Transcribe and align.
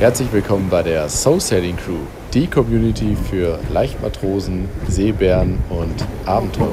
Herzlich 0.00 0.32
willkommen 0.32 0.70
bei 0.70 0.82
der 0.82 1.10
Soul 1.10 1.42
Sailing 1.42 1.76
Crew, 1.76 1.98
die 2.32 2.46
Community 2.46 3.14
für 3.28 3.58
Leichtmatrosen, 3.70 4.66
Seebären 4.88 5.58
und 5.68 5.94
Abenteurer. 6.24 6.70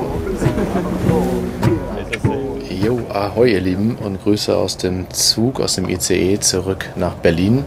Jo, 2.70 3.02
ahoi 3.10 3.52
ihr 3.52 3.60
Lieben 3.60 3.98
und 3.98 4.24
Grüße 4.24 4.56
aus 4.56 4.78
dem 4.78 5.10
Zug, 5.10 5.60
aus 5.60 5.76
dem 5.76 5.90
ICE 5.90 6.40
zurück 6.40 6.86
nach 6.96 7.16
Berlin. 7.16 7.66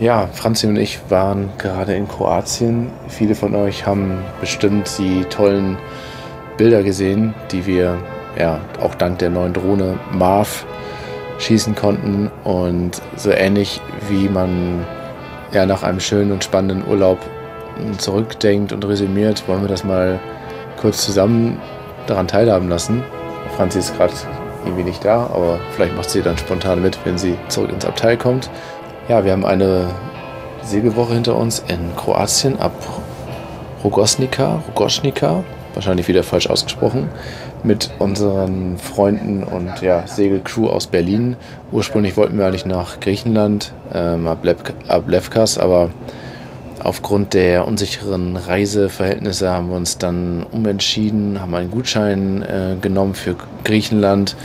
Ja, 0.00 0.28
Franzi 0.32 0.66
und 0.66 0.76
ich 0.76 0.98
waren 1.10 1.50
gerade 1.58 1.94
in 1.94 2.08
Kroatien. 2.08 2.90
Viele 3.08 3.34
von 3.34 3.54
euch 3.54 3.84
haben 3.84 4.24
bestimmt 4.40 4.90
die 4.96 5.24
tollen 5.24 5.76
Bilder 6.56 6.82
gesehen, 6.82 7.34
die 7.52 7.66
wir 7.66 7.98
ja 8.38 8.60
auch 8.80 8.94
dank 8.94 9.18
der 9.18 9.28
neuen 9.28 9.52
Drohne 9.52 9.98
Marv 10.10 10.64
schießen 11.38 11.74
konnten. 11.74 12.30
Und 12.44 13.00
so 13.16 13.30
ähnlich 13.30 13.80
wie 14.08 14.28
man 14.28 14.84
ja 15.52 15.66
nach 15.66 15.82
einem 15.82 16.00
schönen 16.00 16.32
und 16.32 16.44
spannenden 16.44 16.86
Urlaub 16.88 17.18
zurückdenkt 17.98 18.72
und 18.72 18.84
resümiert, 18.86 19.46
wollen 19.48 19.62
wir 19.62 19.68
das 19.68 19.84
mal 19.84 20.18
kurz 20.80 21.04
zusammen 21.04 21.60
daran 22.06 22.28
teilhaben 22.28 22.68
lassen. 22.68 23.02
Franzi 23.56 23.78
ist 23.78 23.96
gerade 23.96 24.12
irgendwie 24.64 24.84
nicht 24.84 25.04
da, 25.04 25.30
aber 25.32 25.58
vielleicht 25.72 25.96
macht 25.96 26.10
sie 26.10 26.22
dann 26.22 26.36
spontan 26.36 26.82
mit, 26.82 26.98
wenn 27.04 27.18
sie 27.18 27.36
zurück 27.48 27.70
ins 27.72 27.84
Abteil 27.84 28.16
kommt. 28.16 28.50
Ja, 29.08 29.24
wir 29.24 29.32
haben 29.32 29.46
eine 29.46 29.88
Segelwoche 30.62 31.14
hinter 31.14 31.36
uns 31.36 31.64
in 31.68 31.94
Kroatien 31.96 32.58
ab 32.58 32.72
Rogosnica, 33.82 34.62
Rogosnica, 34.68 35.44
wahrscheinlich 35.74 36.08
wieder 36.08 36.22
falsch 36.22 36.48
ausgesprochen, 36.48 37.08
mit 37.62 37.90
unseren 37.98 38.78
Freunden 38.78 39.42
und 39.42 39.80
ja, 39.82 40.06
Segelcrew 40.06 40.68
aus 40.68 40.86
Berlin. 40.86 41.36
Ursprünglich 41.72 42.16
wollten 42.16 42.38
wir 42.38 42.46
eigentlich 42.46 42.66
nach 42.66 43.00
Griechenland, 43.00 43.72
ähm, 43.92 44.26
ab, 44.26 44.44
Lep 44.44 44.72
ab 44.88 45.08
Lefkas, 45.08 45.58
aber 45.58 45.90
aufgrund 46.82 47.34
der 47.34 47.66
unsicheren 47.66 48.36
Reiseverhältnisse 48.36 49.50
haben 49.50 49.70
wir 49.70 49.76
uns 49.76 49.98
dann 49.98 50.46
umentschieden, 50.50 51.40
haben 51.40 51.54
einen 51.54 51.70
Gutschein 51.70 52.42
äh, 52.42 52.76
genommen 52.80 53.14
für 53.14 53.36
Griechenland 53.64 54.36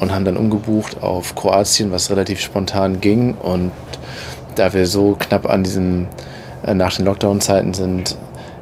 und 0.00 0.14
haben 0.14 0.24
dann 0.24 0.36
umgebucht 0.36 1.02
auf 1.02 1.34
Kroatien, 1.34 1.92
was 1.92 2.10
relativ 2.10 2.40
spontan 2.40 3.00
ging 3.00 3.34
und 3.34 3.72
da 4.54 4.72
wir 4.72 4.86
so 4.86 5.16
knapp 5.18 5.48
an 5.48 5.64
diesem, 5.64 6.06
äh, 6.66 6.74
nach 6.74 6.96
den 6.96 7.04
Lockdown-Zeiten 7.04 7.74
sind, 7.74 8.16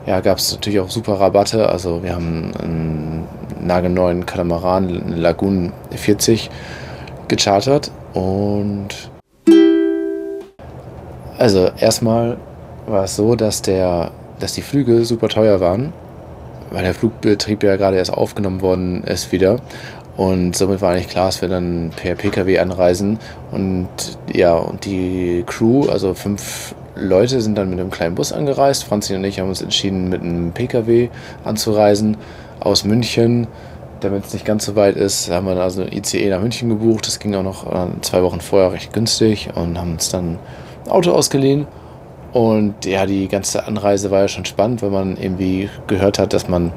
ja, 0.07 0.21
gab 0.21 0.39
es 0.39 0.53
natürlich 0.53 0.81
auch 0.81 0.91
super 0.91 1.21
Rabatte. 1.21 1.69
Also 1.69 2.03
wir 2.03 2.15
haben 2.15 2.53
einen 2.61 3.29
nagelneuen 3.61 4.27
Katamaran, 4.27 5.17
Lagoon 5.17 5.73
40, 5.95 6.51
gechartert 7.29 7.91
und 8.13 8.89
also 11.39 11.71
erstmal 11.79 12.37
war 12.87 13.05
es 13.05 13.17
so, 13.17 13.35
dass 13.37 13.63
der, 13.63 14.11
dass 14.39 14.53
die 14.53 14.63
Flüge 14.63 15.05
super 15.05 15.29
teuer 15.29 15.61
waren, 15.61 15.93
weil 16.71 16.85
der 16.85 16.95
Flugbetrieb 16.95 17.63
ja 17.63 17.77
gerade 17.77 17.97
erst 17.97 18.13
aufgenommen 18.13 18.61
worden 18.61 19.03
ist 19.05 19.33
wieder. 19.33 19.57
Und 20.17 20.55
somit 20.55 20.83
war 20.83 20.93
eigentlich 20.93 21.09
klar, 21.09 21.27
dass 21.27 21.41
wir 21.41 21.49
dann 21.49 21.91
per 21.97 22.15
Pkw 22.15 22.59
anreisen. 22.59 23.19
Und 23.51 23.89
ja, 24.33 24.55
und 24.55 24.85
die 24.85 25.43
Crew, 25.47 25.89
also 25.89 26.13
fünf 26.13 26.75
Leute, 26.95 27.41
sind 27.41 27.57
dann 27.57 27.71
mit 27.71 27.81
einem 27.81 27.91
kleinen 27.91 28.15
Bus 28.15 28.33
angereist. 28.33 28.85
Franzi 28.85 29.15
und 29.15 29.25
ich 29.25 29.41
haben 29.41 29.49
uns 29.49 29.63
entschieden, 29.63 30.09
mit 30.09 30.23
einem 30.23 30.53
Pkw 30.53 31.09
anzureisen 31.45 32.17
aus 32.61 32.85
München. 32.85 33.47
Damit 34.01 34.27
es 34.27 34.33
nicht 34.33 34.45
ganz 34.45 34.65
so 34.65 34.75
weit 34.75 34.97
ist, 34.97 35.31
haben 35.31 35.47
wir 35.47 35.57
also 35.57 35.83
ein 35.83 35.93
ICE 35.93 36.29
nach 36.29 36.41
München 36.41 36.69
gebucht. 36.69 37.07
Das 37.07 37.19
ging 37.19 37.35
auch 37.35 37.43
noch 37.43 37.67
äh, 37.73 38.01
zwei 38.01 38.23
Wochen 38.23 38.41
vorher 38.41 38.73
recht 38.73 38.93
günstig 38.93 39.51
und 39.55 39.79
haben 39.79 39.93
uns 39.93 40.11
dann 40.11 40.39
ein 40.85 40.91
Auto 40.91 41.13
ausgeliehen. 41.13 41.67
Und 42.33 42.85
ja, 42.85 43.07
die 43.07 43.29
ganze 43.29 43.67
Anreise 43.67 44.11
war 44.11 44.23
ja 44.23 44.29
schon 44.29 44.45
spannend, 44.45 44.83
weil 44.83 44.91
man 44.91 45.17
irgendwie 45.17 45.69
gehört 45.87 46.19
hat, 46.19 46.33
dass 46.33 46.49
man 46.49 46.73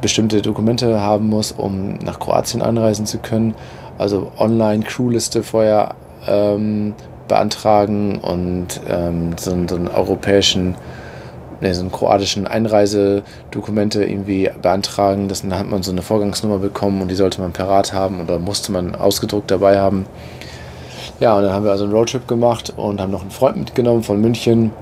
bestimmte 0.00 0.42
Dokumente 0.42 1.00
haben 1.00 1.28
muss, 1.28 1.52
um 1.52 1.94
nach 1.98 2.18
Kroatien 2.18 2.60
einreisen 2.60 3.06
zu 3.06 3.18
können. 3.18 3.54
Also 3.98 4.32
Online-Crewliste 4.38 5.42
vorher 5.42 5.94
ähm, 6.26 6.94
beantragen 7.32 8.18
und 8.18 8.78
ähm, 8.90 9.30
so, 9.38 9.52
so, 9.66 9.76
einen 9.76 9.88
europäischen, 9.88 10.74
ne, 11.62 11.74
so 11.74 11.80
einen 11.80 11.90
kroatischen 11.90 12.46
Einreisedokumente 12.46 14.04
irgendwie 14.04 14.50
beantragen. 14.60 15.28
Das, 15.28 15.40
dann 15.40 15.58
hat 15.58 15.66
man 15.66 15.82
so 15.82 15.92
eine 15.92 16.02
Vorgangsnummer 16.02 16.58
bekommen 16.58 17.00
und 17.00 17.08
die 17.08 17.14
sollte 17.14 17.40
man 17.40 17.52
parat 17.52 17.94
haben 17.94 18.20
oder 18.20 18.38
musste 18.38 18.70
man 18.70 18.94
ausgedruckt 18.94 19.50
dabei 19.50 19.78
haben. 19.78 20.04
Ja, 21.20 21.36
und 21.36 21.44
dann 21.44 21.54
haben 21.54 21.64
wir 21.64 21.70
also 21.70 21.84
einen 21.84 21.94
Roadtrip 21.94 22.28
gemacht 22.28 22.74
und 22.76 23.00
haben 23.00 23.10
noch 23.10 23.22
einen 23.22 23.30
Freund 23.30 23.56
mitgenommen 23.56 24.02
von 24.02 24.20
München 24.20 24.72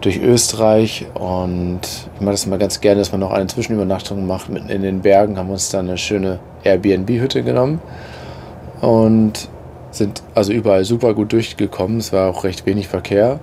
durch 0.00 0.18
Österreich 0.18 1.06
und 1.12 1.80
ich 2.14 2.20
mache 2.20 2.32
das 2.32 2.46
immer 2.46 2.56
ganz 2.56 2.80
gerne, 2.80 3.00
dass 3.00 3.12
man 3.12 3.20
noch 3.20 3.32
eine 3.32 3.48
Zwischenübernachtung 3.48 4.26
macht 4.26 4.48
mitten 4.48 4.70
in 4.70 4.80
den 4.80 5.02
Bergen, 5.02 5.36
haben 5.36 5.50
uns 5.50 5.68
dann 5.68 5.88
eine 5.88 5.98
schöne 5.98 6.38
Airbnb-Hütte 6.64 7.42
genommen 7.42 7.82
und 8.80 9.48
sind 9.92 10.22
also 10.34 10.52
überall 10.52 10.84
super 10.84 11.14
gut 11.14 11.32
durchgekommen. 11.32 11.98
Es 11.98 12.12
war 12.12 12.28
auch 12.28 12.44
recht 12.44 12.66
wenig 12.66 12.88
Verkehr. 12.88 13.38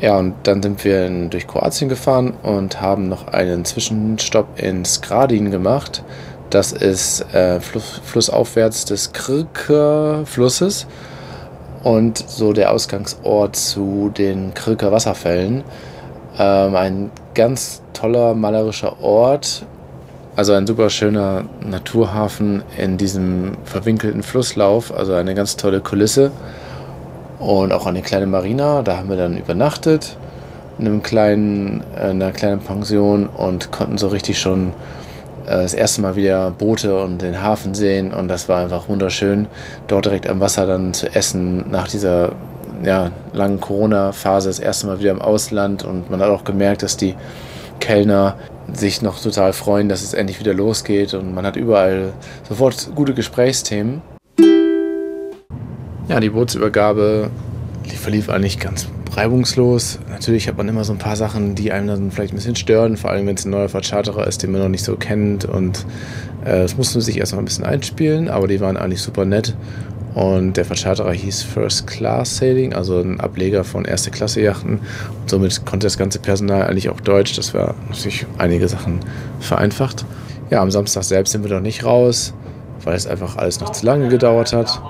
Ja, 0.00 0.16
und 0.16 0.34
dann 0.44 0.62
sind 0.62 0.84
wir 0.84 1.10
durch 1.28 1.48
Kroatien 1.48 1.88
gefahren 1.88 2.34
und 2.44 2.80
haben 2.80 3.08
noch 3.08 3.26
einen 3.26 3.64
Zwischenstopp 3.64 4.60
in 4.60 4.84
Skradin 4.84 5.50
gemacht. 5.50 6.04
Das 6.50 6.72
ist 6.72 7.22
äh, 7.34 7.60
Fluss, 7.60 8.00
flussaufwärts 8.04 8.84
des 8.84 9.12
Krka 9.12 10.22
Flusses 10.24 10.86
und 11.82 12.18
so 12.18 12.52
der 12.52 12.72
Ausgangsort 12.72 13.56
zu 13.56 14.12
den 14.16 14.54
Krücker 14.54 14.92
Wasserfällen. 14.92 15.64
Ähm, 16.38 16.76
ein 16.76 17.10
ganz 17.34 17.82
toller 17.92 18.34
malerischer 18.34 19.00
Ort, 19.02 19.66
also 20.38 20.52
ein 20.52 20.68
super 20.68 20.88
schöner 20.88 21.46
Naturhafen 21.68 22.62
in 22.76 22.96
diesem 22.96 23.56
verwinkelten 23.64 24.22
Flusslauf, 24.22 24.96
also 24.96 25.14
eine 25.14 25.34
ganz 25.34 25.56
tolle 25.56 25.80
Kulisse. 25.80 26.30
Und 27.40 27.72
auch 27.72 27.86
eine 27.86 28.02
kleine 28.02 28.28
Marina, 28.28 28.82
da 28.82 28.98
haben 28.98 29.08
wir 29.08 29.16
dann 29.16 29.36
übernachtet 29.36 30.16
in, 30.78 30.86
einem 30.86 31.02
kleinen, 31.02 31.82
in 31.96 32.22
einer 32.22 32.30
kleinen 32.30 32.60
Pension 32.60 33.26
und 33.26 33.72
konnten 33.72 33.98
so 33.98 34.06
richtig 34.06 34.38
schon 34.38 34.68
äh, 35.46 35.56
das 35.62 35.74
erste 35.74 36.02
Mal 36.02 36.14
wieder 36.14 36.52
Boote 36.52 36.96
und 37.02 37.20
den 37.20 37.42
Hafen 37.42 37.74
sehen 37.74 38.14
und 38.14 38.28
das 38.28 38.48
war 38.48 38.62
einfach 38.62 38.88
wunderschön, 38.88 39.48
dort 39.88 40.04
direkt 40.04 40.28
am 40.28 40.38
Wasser 40.38 40.68
dann 40.68 40.94
zu 40.94 41.12
essen 41.16 41.68
nach 41.68 41.88
dieser 41.88 42.30
ja, 42.84 43.10
langen 43.32 43.58
Corona-Phase 43.58 44.50
das 44.50 44.60
erste 44.60 44.86
Mal 44.86 45.00
wieder 45.00 45.10
im 45.10 45.20
Ausland 45.20 45.82
und 45.84 46.10
man 46.10 46.20
hat 46.20 46.28
auch 46.28 46.44
gemerkt, 46.44 46.84
dass 46.84 46.96
die 46.96 47.16
Kellner 47.80 48.36
sich 48.72 49.02
noch 49.02 49.20
total 49.20 49.52
freuen, 49.52 49.88
dass 49.88 50.02
es 50.02 50.14
endlich 50.14 50.40
wieder 50.40 50.54
losgeht 50.54 51.14
und 51.14 51.34
man 51.34 51.46
hat 51.46 51.56
überall 51.56 52.12
sofort 52.48 52.90
gute 52.94 53.14
Gesprächsthemen. 53.14 54.02
Ja, 56.08 56.20
die 56.20 56.30
Bootsübergabe 56.30 57.30
die 57.90 57.96
verlief 57.96 58.28
eigentlich 58.28 58.58
ganz 58.58 58.88
reibungslos. 59.12 59.98
Natürlich 60.10 60.48
hat 60.48 60.56
man 60.56 60.68
immer 60.68 60.84
so 60.84 60.92
ein 60.92 60.98
paar 60.98 61.16
Sachen, 61.16 61.54
die 61.54 61.72
einem 61.72 61.86
dann 61.86 62.10
vielleicht 62.10 62.32
ein 62.32 62.36
bisschen 62.36 62.56
stören, 62.56 62.96
vor 62.96 63.10
allem 63.10 63.26
wenn 63.26 63.36
es 63.36 63.44
ein 63.44 63.50
neuer 63.50 63.68
Vercharterer 63.68 64.26
ist, 64.26 64.42
den 64.42 64.52
man 64.52 64.60
noch 64.60 64.68
nicht 64.68 64.84
so 64.84 64.96
kennt. 64.96 65.44
Und 65.44 65.86
äh, 66.44 66.62
das 66.62 66.76
musste 66.76 67.00
sich 67.00 67.18
erstmal 67.18 67.42
ein 67.42 67.46
bisschen 67.46 67.64
einspielen, 67.64 68.28
aber 68.28 68.46
die 68.48 68.60
waren 68.60 68.76
eigentlich 68.76 69.02
super 69.02 69.24
nett. 69.24 69.56
Und 70.14 70.56
der 70.56 70.64
Vercharterer 70.64 71.12
hieß 71.12 71.42
First 71.42 71.86
Class 71.86 72.38
Sailing, 72.38 72.72
also 72.72 72.98
ein 72.98 73.20
Ableger 73.20 73.64
von 73.64 73.84
erste 73.84 74.10
Klasse 74.10 74.40
Yachten. 74.40 74.80
Und 75.20 75.30
somit 75.30 75.64
konnte 75.64 75.86
das 75.86 75.98
ganze 75.98 76.18
Personal 76.18 76.64
eigentlich 76.64 76.88
auch 76.88 77.00
Deutsch. 77.00 77.36
Das 77.36 77.54
war 77.54 77.74
natürlich 77.88 78.26
einige 78.38 78.68
Sachen 78.68 79.00
vereinfacht. 79.40 80.04
Ja, 80.50 80.62
am 80.62 80.70
Samstag 80.70 81.04
selbst 81.04 81.32
sind 81.32 81.44
wir 81.44 81.54
noch 81.54 81.60
nicht 81.60 81.84
raus, 81.84 82.32
weil 82.84 82.96
es 82.96 83.06
einfach 83.06 83.36
alles 83.36 83.60
noch 83.60 83.70
zu 83.70 83.84
lange 83.84 84.08
gedauert 84.08 84.52
hat. 84.52 84.80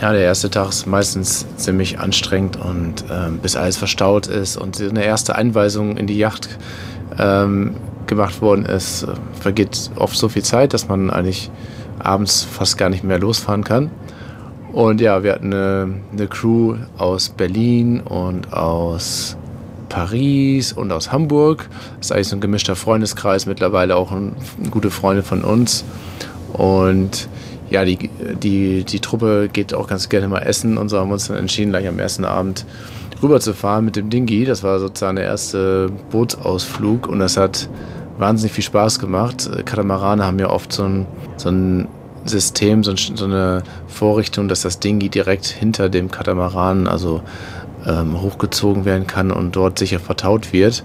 Ja, 0.00 0.12
der 0.12 0.22
erste 0.22 0.50
Tag 0.50 0.70
ist 0.70 0.86
meistens 0.86 1.46
ziemlich 1.56 1.98
anstrengend 1.98 2.56
und 2.56 3.04
ähm, 3.10 3.38
bis 3.38 3.54
alles 3.54 3.76
verstaut 3.76 4.26
ist 4.26 4.56
und 4.56 4.80
eine 4.80 5.04
erste 5.04 5.36
Einweisung 5.36 5.96
in 5.98 6.06
die 6.06 6.16
Yacht 6.16 6.48
ähm, 7.18 7.76
gemacht 8.06 8.40
worden 8.40 8.64
ist, 8.64 9.06
vergeht 9.40 9.90
oft 9.96 10.16
so 10.16 10.28
viel 10.28 10.42
Zeit, 10.42 10.72
dass 10.72 10.88
man 10.88 11.10
eigentlich 11.10 11.50
abends 11.98 12.42
fast 12.42 12.78
gar 12.78 12.88
nicht 12.88 13.04
mehr 13.04 13.18
losfahren 13.18 13.62
kann. 13.62 13.90
Und 14.72 15.00
ja, 15.00 15.22
wir 15.22 15.32
hatten 15.32 15.52
eine, 15.52 15.94
eine 16.12 16.28
Crew 16.28 16.76
aus 16.96 17.30
Berlin 17.30 18.00
und 18.00 18.52
aus 18.52 19.36
Paris 19.88 20.72
und 20.72 20.92
aus 20.92 21.12
Hamburg. 21.12 21.68
Das 21.98 22.06
ist 22.06 22.12
eigentlich 22.12 22.28
so 22.28 22.36
ein 22.36 22.40
gemischter 22.40 22.76
Freundeskreis, 22.76 23.46
mittlerweile 23.46 23.96
auch 23.96 24.12
ein, 24.12 24.36
gute 24.70 24.90
Freunde 24.90 25.22
von 25.22 25.42
uns. 25.42 25.84
Und 26.52 27.28
ja, 27.68 27.84
die, 27.84 28.10
die, 28.42 28.84
die 28.84 29.00
Truppe 29.00 29.48
geht 29.52 29.74
auch 29.74 29.86
ganz 29.86 30.08
gerne 30.08 30.28
mal 30.28 30.40
essen 30.40 30.78
und 30.78 30.88
so 30.88 30.98
haben 30.98 31.08
wir 31.08 31.14
uns 31.14 31.28
dann 31.28 31.36
entschieden, 31.36 31.70
gleich 31.70 31.86
am 31.86 31.98
ersten 31.98 32.24
Abend 32.24 32.64
rüberzufahren 33.22 33.84
mit 33.84 33.96
dem 33.96 34.10
Dingi. 34.10 34.44
Das 34.44 34.62
war 34.62 34.78
sozusagen 34.80 35.16
der 35.16 35.26
erste 35.26 35.90
Bootsausflug 36.10 37.06
und 37.06 37.18
das 37.18 37.36
hat 37.36 37.68
wahnsinnig 38.18 38.52
viel 38.52 38.64
Spaß 38.64 38.98
gemacht. 38.98 39.50
Katamarane 39.64 40.24
haben 40.24 40.38
ja 40.38 40.50
oft 40.50 40.72
so 40.72 40.84
einen, 40.84 41.06
so 41.36 41.48
einen 41.48 41.88
System, 42.24 42.84
so, 42.84 42.94
eine 43.24 43.62
Vorrichtung, 43.88 44.48
dass 44.48 44.62
das 44.62 44.78
Dingi 44.78 45.08
direkt 45.08 45.46
hinter 45.46 45.88
dem 45.88 46.10
Katamaran, 46.10 46.86
also 46.86 47.22
ähm, 47.86 48.20
hochgezogen 48.20 48.84
werden 48.84 49.06
kann 49.06 49.30
und 49.30 49.56
dort 49.56 49.78
sicher 49.78 50.00
vertaut 50.00 50.52
wird. 50.52 50.84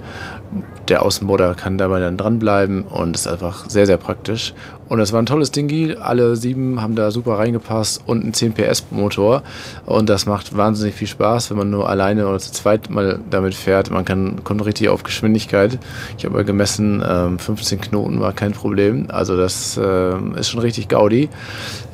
Der 0.87 1.01
Außenborder 1.01 1.55
kann 1.55 1.79
dabei 1.79 1.99
dann 1.99 2.15
dranbleiben 2.15 2.83
und 2.83 3.15
ist 3.15 3.27
einfach 3.27 3.67
sehr, 3.67 3.87
sehr 3.87 3.97
praktisch. 3.97 4.53
Und 4.87 4.99
es 4.99 5.11
war 5.11 5.21
ein 5.21 5.25
tolles 5.25 5.49
Dingi. 5.49 5.95
Alle 5.99 6.35
sieben 6.35 6.79
haben 6.79 6.95
da 6.95 7.09
super 7.09 7.39
reingepasst 7.39 8.03
und 8.05 8.23
ein 8.23 8.33
10 8.33 8.53
PS 8.53 8.85
Motor. 8.91 9.41
Und 9.87 10.09
das 10.09 10.27
macht 10.27 10.55
wahnsinnig 10.55 10.93
viel 10.93 11.07
Spaß, 11.07 11.49
wenn 11.49 11.57
man 11.57 11.71
nur 11.71 11.89
alleine 11.89 12.27
oder 12.27 12.37
zu 12.37 12.51
zweit 12.51 12.91
mal 12.91 13.19
damit 13.31 13.55
fährt. 13.55 13.89
Man 13.89 14.05
kann, 14.05 14.43
kommt 14.43 14.63
richtig 14.63 14.89
auf 14.89 15.01
Geschwindigkeit. 15.01 15.79
Ich 16.19 16.25
habe 16.25 16.35
mal 16.35 16.45
gemessen, 16.45 17.01
15 17.39 17.79
ähm, 17.79 17.81
Knoten 17.81 18.19
war 18.19 18.33
kein 18.33 18.51
Problem. 18.51 19.07
Also 19.09 19.35
das 19.37 19.79
ähm, 19.83 20.35
ist 20.35 20.49
schon 20.49 20.61
richtig 20.61 20.87
Gaudi. 20.87 21.29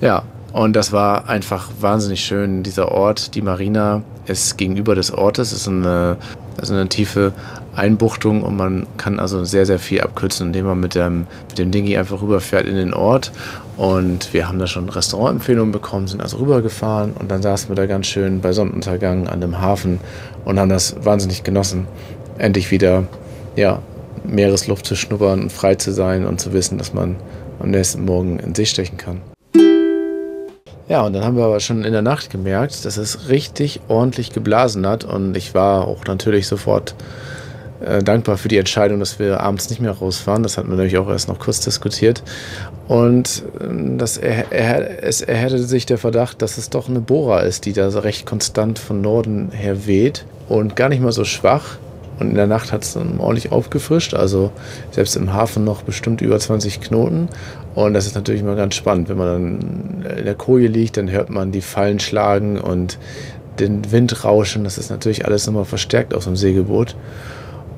Ja, 0.01 0.23
und 0.53 0.75
das 0.75 0.91
war 0.91 1.29
einfach 1.29 1.69
wahnsinnig 1.79 2.23
schön. 2.23 2.63
Dieser 2.63 2.91
Ort, 2.91 3.35
die 3.35 3.41
Marina, 3.41 4.03
ist 4.27 4.57
gegenüber 4.57 4.95
des 4.95 5.11
Ortes, 5.11 5.51
ist 5.51 5.67
eine, 5.67 6.17
also 6.59 6.73
eine 6.73 6.87
tiefe 6.87 7.33
Einbuchtung 7.75 8.43
und 8.43 8.55
man 8.55 8.85
kann 8.97 9.19
also 9.19 9.43
sehr, 9.45 9.65
sehr 9.65 9.79
viel 9.79 10.01
abkürzen, 10.01 10.47
indem 10.47 10.65
man 10.65 10.79
mit 10.79 10.95
dem, 10.95 11.27
mit 11.49 11.57
dem 11.57 11.71
Dingi 11.71 11.97
einfach 11.97 12.21
rüberfährt 12.21 12.65
in 12.67 12.75
den 12.75 12.93
Ort. 12.93 13.31
Und 13.77 14.33
wir 14.33 14.47
haben 14.47 14.59
da 14.59 14.67
schon 14.67 14.89
Restaurantempfehlungen 14.89 15.71
bekommen, 15.71 16.07
sind 16.07 16.21
also 16.21 16.37
rübergefahren 16.37 17.13
und 17.13 17.31
dann 17.31 17.41
saßen 17.41 17.69
wir 17.69 17.75
da 17.75 17.85
ganz 17.85 18.07
schön 18.07 18.41
bei 18.41 18.51
Sonnenuntergang 18.51 19.27
an 19.27 19.41
dem 19.41 19.59
Hafen 19.59 19.99
und 20.45 20.59
haben 20.59 20.69
das 20.69 20.95
wahnsinnig 21.03 21.43
genossen, 21.43 21.87
endlich 22.37 22.69
wieder 22.71 23.05
ja, 23.55 23.79
Meeresluft 24.23 24.85
zu 24.85 24.95
schnuppern 24.95 25.43
und 25.43 25.51
frei 25.51 25.75
zu 25.75 25.91
sein 25.93 26.25
und 26.25 26.39
zu 26.39 26.53
wissen, 26.53 26.77
dass 26.77 26.93
man 26.93 27.15
am 27.59 27.71
nächsten 27.71 28.05
Morgen 28.05 28.39
in 28.39 28.53
See 28.53 28.65
stechen 28.65 28.97
kann. 28.97 29.30
Ja, 30.91 31.03
und 31.03 31.13
dann 31.13 31.23
haben 31.23 31.37
wir 31.37 31.45
aber 31.45 31.61
schon 31.61 31.85
in 31.85 31.93
der 31.93 32.01
Nacht 32.01 32.29
gemerkt, 32.31 32.83
dass 32.83 32.97
es 32.97 33.29
richtig 33.29 33.79
ordentlich 33.87 34.33
geblasen 34.33 34.85
hat. 34.85 35.05
Und 35.05 35.37
ich 35.37 35.53
war 35.53 35.87
auch 35.87 36.03
natürlich 36.03 36.47
sofort 36.47 36.95
äh, 37.79 38.03
dankbar 38.03 38.35
für 38.35 38.49
die 38.49 38.57
Entscheidung, 38.57 38.99
dass 38.99 39.17
wir 39.17 39.39
abends 39.39 39.69
nicht 39.69 39.79
mehr 39.79 39.93
rausfahren. 39.93 40.43
Das 40.43 40.57
hatten 40.57 40.67
wir 40.67 40.75
nämlich 40.75 40.97
auch 40.97 41.07
erst 41.07 41.29
noch 41.29 41.39
kurz 41.39 41.61
diskutiert. 41.61 42.23
Und 42.89 43.41
äh, 43.61 44.25
er, 44.27 44.51
er, 44.51 45.03
es 45.05 45.21
erhärtete 45.21 45.63
sich 45.63 45.85
der 45.85 45.97
Verdacht, 45.97 46.41
dass 46.41 46.57
es 46.57 46.69
doch 46.69 46.89
eine 46.89 46.99
Bohrer 46.99 47.43
ist, 47.43 47.63
die 47.63 47.71
da 47.71 47.87
recht 47.87 48.25
konstant 48.25 48.77
von 48.77 48.99
Norden 48.99 49.51
her 49.51 49.87
weht 49.87 50.25
und 50.49 50.75
gar 50.75 50.89
nicht 50.89 51.01
mal 51.01 51.13
so 51.13 51.23
schwach. 51.23 51.77
Und 52.21 52.29
in 52.29 52.35
der 52.35 52.47
Nacht 52.47 52.71
hat 52.71 52.83
es 52.83 52.93
dann 52.93 53.19
ordentlich 53.19 53.51
aufgefrischt. 53.51 54.13
Also 54.13 54.51
selbst 54.91 55.15
im 55.15 55.33
Hafen 55.33 55.63
noch 55.63 55.81
bestimmt 55.81 56.21
über 56.21 56.39
20 56.39 56.79
Knoten. 56.79 57.29
Und 57.73 57.93
das 57.93 58.05
ist 58.05 58.13
natürlich 58.13 58.41
immer 58.41 58.55
ganz 58.55 58.75
spannend. 58.75 59.09
Wenn 59.09 59.17
man 59.17 59.27
dann 59.27 60.17
in 60.17 60.25
der 60.25 60.35
Koje 60.35 60.67
liegt, 60.67 60.97
dann 60.97 61.09
hört 61.09 61.31
man 61.31 61.51
die 61.51 61.61
Fallen 61.61 61.99
schlagen 61.99 62.59
und 62.59 62.99
den 63.59 63.91
Wind 63.91 64.23
rauschen. 64.23 64.63
Das 64.63 64.77
ist 64.77 64.91
natürlich 64.91 65.25
alles 65.25 65.47
immer 65.47 65.65
verstärkt 65.65 66.13
auf 66.13 66.23
so 66.23 66.29
einem 66.29 66.37
Segelboot. 66.37 66.95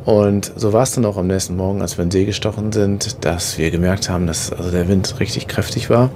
Und 0.04 0.52
so 0.58 0.74
war 0.74 0.84
es 0.84 0.92
dann 0.92 1.06
auch 1.06 1.16
am 1.16 1.28
nächsten 1.28 1.56
Morgen, 1.56 1.82
als 1.82 1.98
wir 1.98 2.04
in 2.04 2.12
See 2.12 2.26
gestochen 2.26 2.74
sind, 2.74 3.24
dass 3.24 3.58
wir 3.58 3.72
gemerkt 3.72 4.10
haben, 4.10 4.28
dass 4.28 4.52
also 4.52 4.70
der 4.70 4.90
Wind 4.90 5.22
richtig 5.22 5.48
kräftig 5.48 5.90
war. 5.90 6.10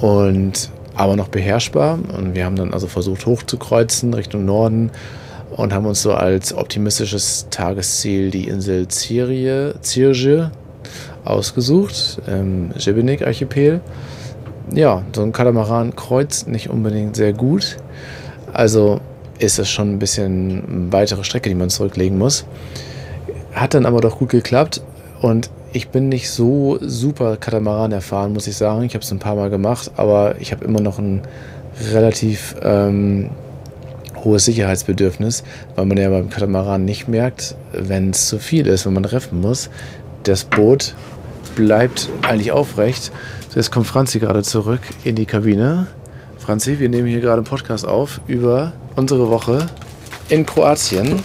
Und 0.00 0.70
aber 0.94 1.16
noch 1.16 1.28
beherrschbar. 1.28 1.98
Und 2.16 2.36
wir 2.36 2.44
haben 2.44 2.54
dann 2.54 2.72
also 2.72 2.86
versucht 2.86 3.26
hochzukreuzen 3.26 4.14
Richtung 4.14 4.44
Norden 4.44 4.92
und 5.56 5.72
haben 5.72 5.86
uns 5.86 6.02
so 6.02 6.12
als 6.12 6.52
optimistisches 6.52 7.46
Tagesziel 7.50 8.30
die 8.30 8.48
Insel 8.48 8.88
Zirie, 8.88 9.72
Zirje 9.80 10.50
ausgesucht, 11.24 12.20
im 12.26 12.72
Jebenik-Archipel. 12.76 13.80
Ja, 14.72 15.02
so 15.14 15.22
ein 15.22 15.32
Katamaran 15.32 15.94
kreuzt 15.94 16.48
nicht 16.48 16.70
unbedingt 16.70 17.16
sehr 17.16 17.32
gut. 17.32 17.76
Also 18.52 19.00
ist 19.38 19.58
es 19.58 19.70
schon 19.70 19.92
ein 19.92 19.98
bisschen 19.98 20.92
weitere 20.92 21.22
Strecke, 21.22 21.48
die 21.48 21.54
man 21.54 21.70
zurücklegen 21.70 22.18
muss. 22.18 22.44
Hat 23.52 23.74
dann 23.74 23.86
aber 23.86 24.00
doch 24.00 24.18
gut 24.18 24.30
geklappt 24.30 24.82
und 25.22 25.50
ich 25.72 25.88
bin 25.88 26.08
nicht 26.08 26.30
so 26.30 26.78
super 26.80 27.36
Katamaran 27.36 27.92
erfahren, 27.92 28.32
muss 28.32 28.46
ich 28.46 28.56
sagen. 28.56 28.82
Ich 28.82 28.94
habe 28.94 29.04
es 29.04 29.10
ein 29.10 29.18
paar 29.18 29.36
Mal 29.36 29.50
gemacht, 29.50 29.92
aber 29.96 30.36
ich 30.40 30.52
habe 30.52 30.64
immer 30.64 30.80
noch 30.80 30.98
ein 30.98 31.22
relativ 31.92 32.56
ähm, 32.62 33.30
hohes 34.24 34.44
Sicherheitsbedürfnis, 34.46 35.44
weil 35.76 35.86
man 35.86 35.98
ja 35.98 36.08
beim 36.08 36.30
Katamaran 36.30 36.84
nicht 36.84 37.08
merkt, 37.08 37.54
wenn 37.72 38.10
es 38.10 38.28
zu 38.28 38.38
viel 38.38 38.66
ist, 38.66 38.86
wenn 38.86 38.94
man 38.94 39.04
reffen 39.04 39.40
muss. 39.40 39.70
Das 40.24 40.44
Boot 40.44 40.94
bleibt 41.54 42.08
eigentlich 42.22 42.52
aufrecht. 42.52 43.12
Jetzt 43.54 43.70
kommt 43.70 43.86
Franzi 43.86 44.18
gerade 44.18 44.42
zurück 44.42 44.80
in 45.04 45.14
die 45.14 45.26
Kabine. 45.26 45.86
Franzi, 46.38 46.78
wir 46.78 46.88
nehmen 46.88 47.06
hier 47.06 47.20
gerade 47.20 47.38
einen 47.38 47.46
Podcast 47.46 47.86
auf 47.86 48.20
über 48.26 48.72
unsere 48.96 49.30
Woche 49.30 49.66
in 50.28 50.44
Kroatien. 50.44 51.20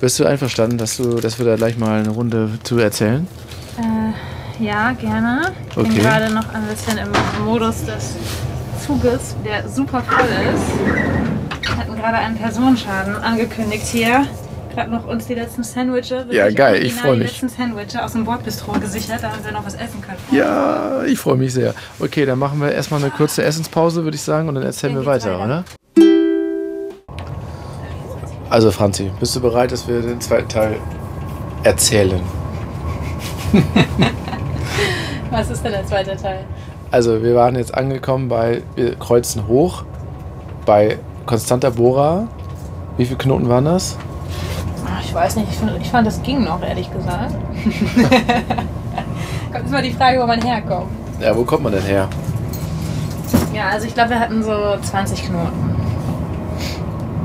Bist 0.00 0.18
du 0.18 0.24
einverstanden, 0.24 0.78
dass, 0.78 0.96
du, 0.96 1.16
dass 1.16 1.38
wir 1.38 1.46
da 1.46 1.56
gleich 1.56 1.76
mal 1.76 2.00
eine 2.00 2.10
Runde 2.10 2.50
zu 2.62 2.78
erzählen? 2.78 3.26
Äh, 3.78 4.64
ja, 4.64 4.92
gerne. 4.92 5.52
Ich 5.70 5.76
okay. 5.76 5.88
bin 5.88 5.98
gerade 5.98 6.32
noch 6.32 6.48
ein 6.54 6.62
bisschen 6.70 6.98
im 6.98 7.44
Modus 7.44 7.84
des 7.84 8.14
Zuges, 8.84 9.36
der 9.44 9.68
super 9.68 10.02
voll 10.02 10.26
ist 10.54 11.47
hatten 11.78 11.96
gerade 11.96 12.16
einen 12.18 12.36
Personenschaden 12.36 13.16
angekündigt 13.16 13.86
hier. 13.86 14.26
Gerade 14.74 14.90
noch 14.90 15.06
uns 15.06 15.26
die 15.26 15.34
letzten 15.34 15.62
Sandwiches. 15.62 16.26
Ja, 16.30 16.50
geil, 16.50 16.82
ich 16.82 16.94
freue 16.94 17.16
mich. 17.16 17.30
Die 17.30 17.46
letzten 17.46 17.48
Sandwiches 17.48 17.96
aus 17.96 18.12
dem 18.12 18.24
Bordbistro 18.24 18.72
gesichert, 18.72 19.22
damit 19.22 19.44
wir 19.44 19.52
noch 19.52 19.64
was 19.64 19.74
essen 19.74 20.00
können. 20.02 20.18
Ja, 20.30 21.02
ich 21.04 21.18
freue 21.18 21.36
mich 21.36 21.52
sehr. 21.52 21.74
Okay, 21.98 22.26
dann 22.26 22.38
machen 22.38 22.60
wir 22.60 22.70
erstmal 22.70 23.00
eine 23.00 23.10
kurze 23.10 23.42
Essenspause, 23.42 24.04
würde 24.04 24.16
ich 24.16 24.22
sagen, 24.22 24.48
und 24.48 24.56
dann 24.56 24.64
erzählen 24.64 24.94
wir 24.94 25.06
weiter, 25.06 25.38
weiter, 25.38 25.44
oder? 25.44 25.64
Also, 28.50 28.70
Franzi, 28.70 29.10
bist 29.20 29.36
du 29.36 29.40
bereit, 29.40 29.72
dass 29.72 29.88
wir 29.88 30.00
den 30.00 30.20
zweiten 30.20 30.48
Teil 30.48 30.76
erzählen? 31.64 32.20
was 35.30 35.50
ist 35.50 35.64
denn 35.64 35.72
der 35.72 35.86
zweite 35.86 36.16
Teil? 36.16 36.44
Also, 36.90 37.22
wir 37.22 37.34
waren 37.34 37.56
jetzt 37.56 37.74
angekommen 37.74 38.28
bei, 38.28 38.62
wir 38.74 38.94
kreuzen 38.96 39.46
hoch 39.46 39.84
bei 40.64 40.98
konstanter 41.28 41.70
Bohrer. 41.70 42.26
Wie 42.96 43.04
viele 43.04 43.18
Knoten 43.18 43.48
waren 43.48 43.66
das? 43.66 43.96
Ach, 44.86 45.04
ich 45.04 45.14
weiß 45.14 45.36
nicht, 45.36 45.48
ich 45.50 45.56
fand, 45.56 45.80
ich 45.80 45.88
fand, 45.88 46.06
das 46.06 46.20
ging 46.22 46.42
noch, 46.42 46.60
ehrlich 46.62 46.90
gesagt. 46.90 47.34
kommt 49.52 49.68
immer 49.68 49.82
die 49.82 49.92
Frage, 49.92 50.20
wo 50.20 50.26
man 50.26 50.42
herkommt. 50.42 50.88
Ja, 51.20 51.36
wo 51.36 51.44
kommt 51.44 51.62
man 51.62 51.72
denn 51.72 51.82
her? 51.82 52.08
Ja, 53.54 53.68
also 53.68 53.86
ich 53.86 53.94
glaube, 53.94 54.10
wir 54.10 54.20
hatten 54.20 54.42
so 54.42 54.76
20 54.80 55.26
Knoten. 55.26 55.76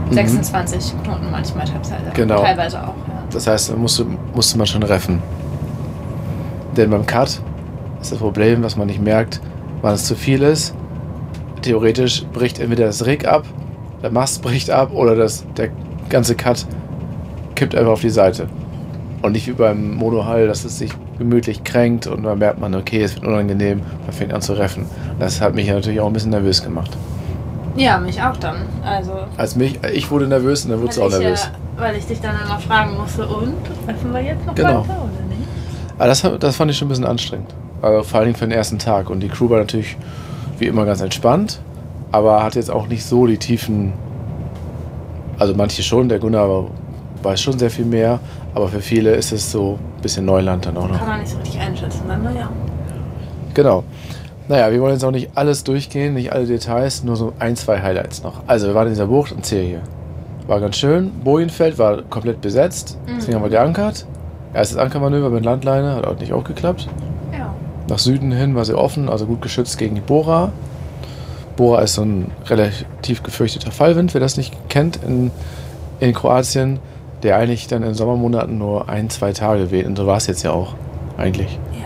Mhm. 0.10 0.14
26 0.14 0.94
Knoten 1.04 1.32
manchmal 1.32 1.66
teilweise. 1.66 2.12
Genau. 2.14 2.42
Teilweise 2.42 2.84
auch, 2.84 2.88
ja. 3.08 3.24
Das 3.32 3.48
heißt, 3.48 3.72
da 3.72 3.76
musste, 3.76 4.06
musste 4.36 4.58
man 4.58 4.68
schon 4.68 4.84
reffen. 4.84 5.24
Denn 6.76 6.90
beim 6.90 7.06
Cut 7.06 7.40
ist 8.02 8.12
das 8.12 8.20
Problem, 8.20 8.64
was 8.64 8.76
man 8.76 8.88
nicht 8.88 9.02
merkt, 9.02 9.40
wann 9.82 9.94
es 9.94 10.06
zu 10.06 10.16
viel 10.16 10.42
ist. 10.44 10.76
Theoretisch 11.62 12.26
bricht 12.34 12.60
entweder 12.60 12.88
das 12.88 13.06
Rig 13.06 13.26
ab 13.26 13.46
der 14.04 14.12
Mast 14.12 14.42
bricht 14.42 14.70
ab 14.70 14.92
oder 14.94 15.16
das, 15.16 15.46
der 15.58 15.70
ganze 16.10 16.36
Cut 16.36 16.66
kippt 17.56 17.74
einfach 17.74 17.94
auf 17.94 18.02
die 18.02 18.10
Seite. 18.10 18.48
Und 19.22 19.32
nicht 19.32 19.48
wie 19.48 19.54
beim 19.54 19.96
Monohull, 19.96 20.48
dass 20.48 20.66
es 20.66 20.78
sich 20.78 20.92
gemütlich 21.18 21.64
kränkt 21.64 22.08
und 22.08 22.24
dann 22.24 22.38
merkt 22.38 22.60
man, 22.60 22.76
okay, 22.76 23.02
es 23.02 23.16
wird 23.16 23.26
unangenehm, 23.26 23.82
man 24.06 24.12
fängt 24.12 24.34
an 24.34 24.42
zu 24.42 24.54
reffen. 24.54 24.86
Das 25.20 25.40
hat 25.40 25.56
mich 25.56 25.70
natürlich 25.70 26.02
auch 26.02 26.08
ein 26.08 26.14
bisschen 26.14 26.32
nervös 26.32 26.62
gemacht. 26.62 26.92
Ja, 27.78 27.98
mich 27.98 28.22
auch 28.22 28.36
dann. 28.36 28.58
Also 28.84 29.14
Als 29.38 29.56
mich, 29.56 29.80
ich 29.94 30.12
wurde 30.12 30.28
nervös 30.28 30.66
und 30.66 30.72
dann 30.72 30.82
wurdest 30.82 30.98
du 30.98 31.04
auch 31.04 31.10
nervös. 31.10 31.50
Ja, 31.78 31.82
weil 31.82 31.96
ich 31.96 32.06
dich 32.06 32.20
dann 32.20 32.36
immer 32.46 32.60
fragen 32.60 32.98
musste, 32.98 33.26
und 33.26 33.54
treffen 33.86 34.14
wir 34.14 34.22
jetzt 34.22 34.46
noch 34.46 34.54
genau. 34.54 34.82
weiter 34.82 34.98
oder 35.02 35.28
nicht? 35.30 35.48
Aber 35.98 36.08
das, 36.08 36.22
das 36.40 36.56
fand 36.58 36.70
ich 36.70 36.78
schon 36.78 36.88
ein 36.88 36.90
bisschen 36.90 37.06
anstrengend. 37.06 37.56
Also 37.82 38.04
vor 38.04 38.20
allem 38.20 38.36
für 38.36 38.46
den 38.46 38.52
ersten 38.52 38.78
Tag. 38.78 39.10
Und 39.10 39.22
die 39.22 39.30
Crew 39.30 39.50
war 39.50 39.60
natürlich 39.60 39.96
wie 40.60 40.66
immer 40.66 40.86
ganz 40.86 41.02
entspannt 41.02 41.60
aber 42.14 42.44
hat 42.44 42.56
jetzt 42.56 42.72
auch 42.72 42.88
nicht 42.88 43.04
so 43.04 43.26
die 43.26 43.38
tiefen. 43.38 43.92
Also 45.40 45.54
manche 45.56 45.82
schon, 45.82 46.08
der 46.08 46.20
Gunnar 46.20 46.68
weiß 47.24 47.42
schon 47.42 47.58
sehr 47.58 47.72
viel 47.72 47.86
mehr, 47.86 48.20
aber 48.54 48.68
für 48.68 48.82
viele 48.82 49.16
ist 49.16 49.32
es 49.34 49.52
so 49.52 49.80
ein 49.98 50.02
bisschen 50.02 50.24
Neuland 50.24 50.66
dann 50.66 50.78
auch 50.78 50.88
noch. 50.88 51.00
Kann 51.00 51.08
man 51.08 51.20
nicht 51.20 51.32
so 51.32 51.40
richtig 51.40 51.60
einschätzen, 51.60 52.04
dann, 52.08 52.24
naja. 52.24 52.50
Genau. 53.56 53.84
Naja, 54.48 54.72
wir 54.72 54.80
wollen 54.80 54.94
jetzt 54.94 55.04
auch 55.04 55.12
nicht 55.12 55.32
alles 55.34 55.64
durchgehen, 55.64 56.14
nicht 56.14 56.32
alle 56.32 56.46
Details, 56.46 57.04
nur 57.04 57.16
so 57.16 57.34
ein, 57.40 57.56
zwei 57.56 57.82
Highlights 57.82 58.22
noch. 58.24 58.44
Also, 58.46 58.68
wir 58.68 58.76
waren 58.76 58.88
in 58.88 58.94
dieser 58.94 59.08
Bucht 59.08 59.32
und 59.32 59.46
hier. 59.46 59.82
War 60.46 60.60
ganz 60.60 60.76
schön. 60.76 61.12
Bojenfeld 61.24 61.80
war 61.80 62.04
komplett 62.04 62.42
besetzt, 62.42 63.00
mhm. 63.08 63.14
deswegen 63.18 63.36
haben 63.36 63.44
wir 63.44 63.50
geankert. 63.50 64.06
Erstes 64.54 64.78
Ankermanöver 64.78 65.32
mit 65.32 65.44
Landleine, 65.46 65.96
hat 65.96 66.06
auch 66.06 66.20
nicht 66.20 66.34
auch 66.34 66.44
geklappt. 66.44 66.88
Ja. 67.32 67.56
Nach 67.90 67.98
Süden 67.98 68.32
hin 68.32 68.54
war 68.54 68.66
sie 68.66 68.78
offen, 68.78 69.10
also 69.10 69.26
gut 69.26 69.42
geschützt 69.42 69.80
gegen 69.80 69.96
die 69.96 70.02
Bohrer. 70.02 70.52
Bora 71.56 71.82
ist 71.82 71.94
so 71.94 72.04
ein 72.04 72.32
relativ 72.46 73.24
gefürchteter 73.24 73.72
Fallwind, 73.72 74.14
wer 74.14 74.22
das 74.22 74.38
nicht 74.38 74.54
kennt, 74.70 74.98
in, 74.98 75.32
in 76.00 76.14
Kroatien, 76.14 76.80
der 77.22 77.38
eigentlich 77.38 77.68
dann 77.68 77.84
in 77.84 77.94
Sommermonaten 77.94 78.58
nur 78.58 78.90
ein, 78.90 79.10
zwei 79.10 79.34
Tage 79.34 79.72
weht. 79.72 79.86
Und 79.86 79.98
so 79.98 80.08
war 80.08 80.18
es 80.18 80.28
jetzt 80.28 80.44
ja 80.44 80.52
auch 80.52 80.76
eigentlich. 81.18 81.60
Ja. 81.74 81.86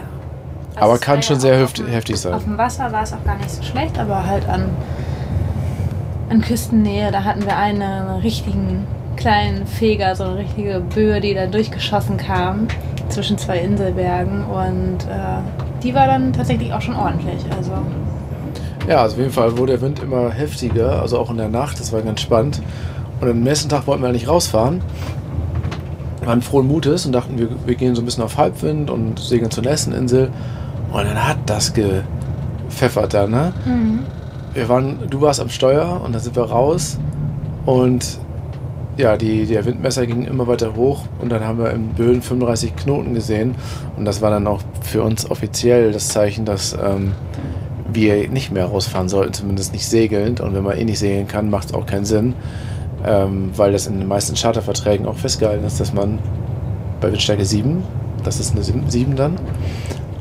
Also 0.75 0.89
aber 0.91 1.00
kann 1.00 1.21
schon 1.21 1.39
sehr 1.39 1.57
heftig, 1.57 1.86
heftig 1.89 2.17
sein. 2.17 2.33
Auf 2.33 2.43
dem 2.43 2.57
Wasser 2.57 2.91
war 2.91 3.03
es 3.03 3.13
auch 3.13 3.24
gar 3.24 3.38
nicht 3.38 3.50
so 3.50 3.63
schlecht, 3.63 3.97
aber 4.00 4.25
halt 4.25 4.47
an, 4.47 4.69
an 6.29 6.41
Küstennähe, 6.41 7.12
da 7.12 7.24
hatten 7.24 7.45
wir 7.45 7.57
einen, 7.57 7.81
einen 7.81 8.21
richtigen 8.21 8.86
kleinen 9.15 9.65
Feger, 9.65 10.15
so 10.15 10.24
eine 10.24 10.38
richtige 10.38 10.79
Böe, 10.79 11.19
die 11.19 11.33
da 11.33 11.47
durchgeschossen 11.47 12.17
kam 12.17 12.67
zwischen 13.09 13.38
zwei 13.38 13.59
Inselbergen 13.59 14.45
und 14.45 14.97
äh, 15.09 15.41
die 15.81 15.93
war 15.93 16.07
dann 16.07 16.33
tatsächlich 16.33 16.71
auch 16.74 16.81
schon 16.81 16.95
ordentlich. 16.95 17.39
Also. 17.55 17.71
Ja, 18.88 19.01
also 19.01 19.15
auf 19.15 19.20
jeden 19.20 19.34
Fall 19.34 19.58
wurde 19.58 19.74
der 19.74 19.82
Wind 19.82 20.01
immer 20.01 20.32
heftiger, 20.32 21.01
also 21.01 21.20
auch 21.20 21.29
in 21.29 21.38
der 21.38 21.50
Nacht, 21.50 21.79
das 21.79 21.91
war 21.91 22.01
ganz 22.01 22.22
spannend. 22.22 22.62
Und 23.20 23.29
am 23.29 23.41
nächsten 23.41 23.67
Tag 23.67 23.86
wollten 23.86 24.01
wir 24.01 24.12
nicht 24.13 24.29
rausfahren. 24.29 24.82
Wir 26.20 26.27
waren 26.29 26.41
frohen 26.41 26.67
Mutes 26.67 27.06
und 27.06 27.12
dachten, 27.12 27.38
wir, 27.38 27.50
wir 27.65 27.75
gehen 27.75 27.96
so 27.96 28.01
ein 28.01 28.06
bisschen 28.06 28.24
auf 28.24 28.38
Halbwind 28.38 28.89
und 28.89 29.20
segeln 29.20 29.51
zur 29.51 29.63
nächsten 29.63 29.91
Insel. 29.91 30.32
Und 30.91 31.03
dann 31.03 31.27
hat 31.27 31.38
das 31.48 31.74
gepfeffert 31.74 33.13
da, 33.13 33.27
ne? 33.27 33.53
Mhm. 33.65 34.00
Wir 34.53 34.70
waren, 34.70 35.00
du 35.10 35.20
warst 35.20 35.41
am 35.41 35.50
Steuer 35.50 36.01
und 36.03 36.13
dann 36.13 36.22
sind 36.22 36.36
wir 36.36 36.44
raus 36.44 36.98
und 37.65 38.20
ja, 38.96 39.15
die, 39.15 39.46
der 39.46 39.65
Windmesser 39.65 40.08
ging 40.08 40.25
immer 40.25 40.48
weiter 40.48 40.75
hoch 40.75 41.03
und 41.20 41.29
dann 41.29 41.46
haben 41.46 41.60
wir 41.60 41.70
im 41.72 41.89
Böen 41.89 42.22
35 42.24 42.75
Knoten 42.75 43.13
gesehen 43.13 43.53
und 43.98 44.06
das 44.06 44.22
war 44.22 44.32
dann 44.32 44.48
auch 44.48 44.62
für 44.82 45.03
uns 45.03 45.29
offiziell 45.29 45.91
das 45.91 46.08
Zeichen, 46.08 46.46
dass 46.46 46.74
ähm, 46.74 47.12
wir 47.94 48.29
nicht 48.29 48.51
mehr 48.51 48.65
rausfahren 48.65 49.10
sollten, 49.10 49.34
zumindest 49.34 49.74
nicht 49.74 49.88
segelnd 49.88 50.41
und 50.41 50.53
wenn 50.53 50.63
man 50.63 50.77
eh 50.77 50.84
nicht 50.84 51.00
segeln 51.00 51.27
kann, 51.27 51.50
macht 51.50 51.70
es 51.70 51.74
auch 51.74 51.86
keinen 51.86 52.06
Sinn, 52.06 52.34
ähm, 53.06 53.51
weil 53.56 53.72
das 53.72 53.88
in 53.88 54.00
den 54.00 54.08
meisten 54.08 54.36
Charterverträgen 54.36 55.06
auch 55.06 55.17
festgehalten 55.17 55.65
ist, 55.65 55.79
dass 55.79 55.94
man 55.94 56.20
bei 57.00 57.12
Windstärke 57.12 57.46
7, 57.46 57.84
das 58.24 58.39
ist 58.39 58.53
eine 58.53 58.63
7 58.63 59.15
dann, 59.15 59.36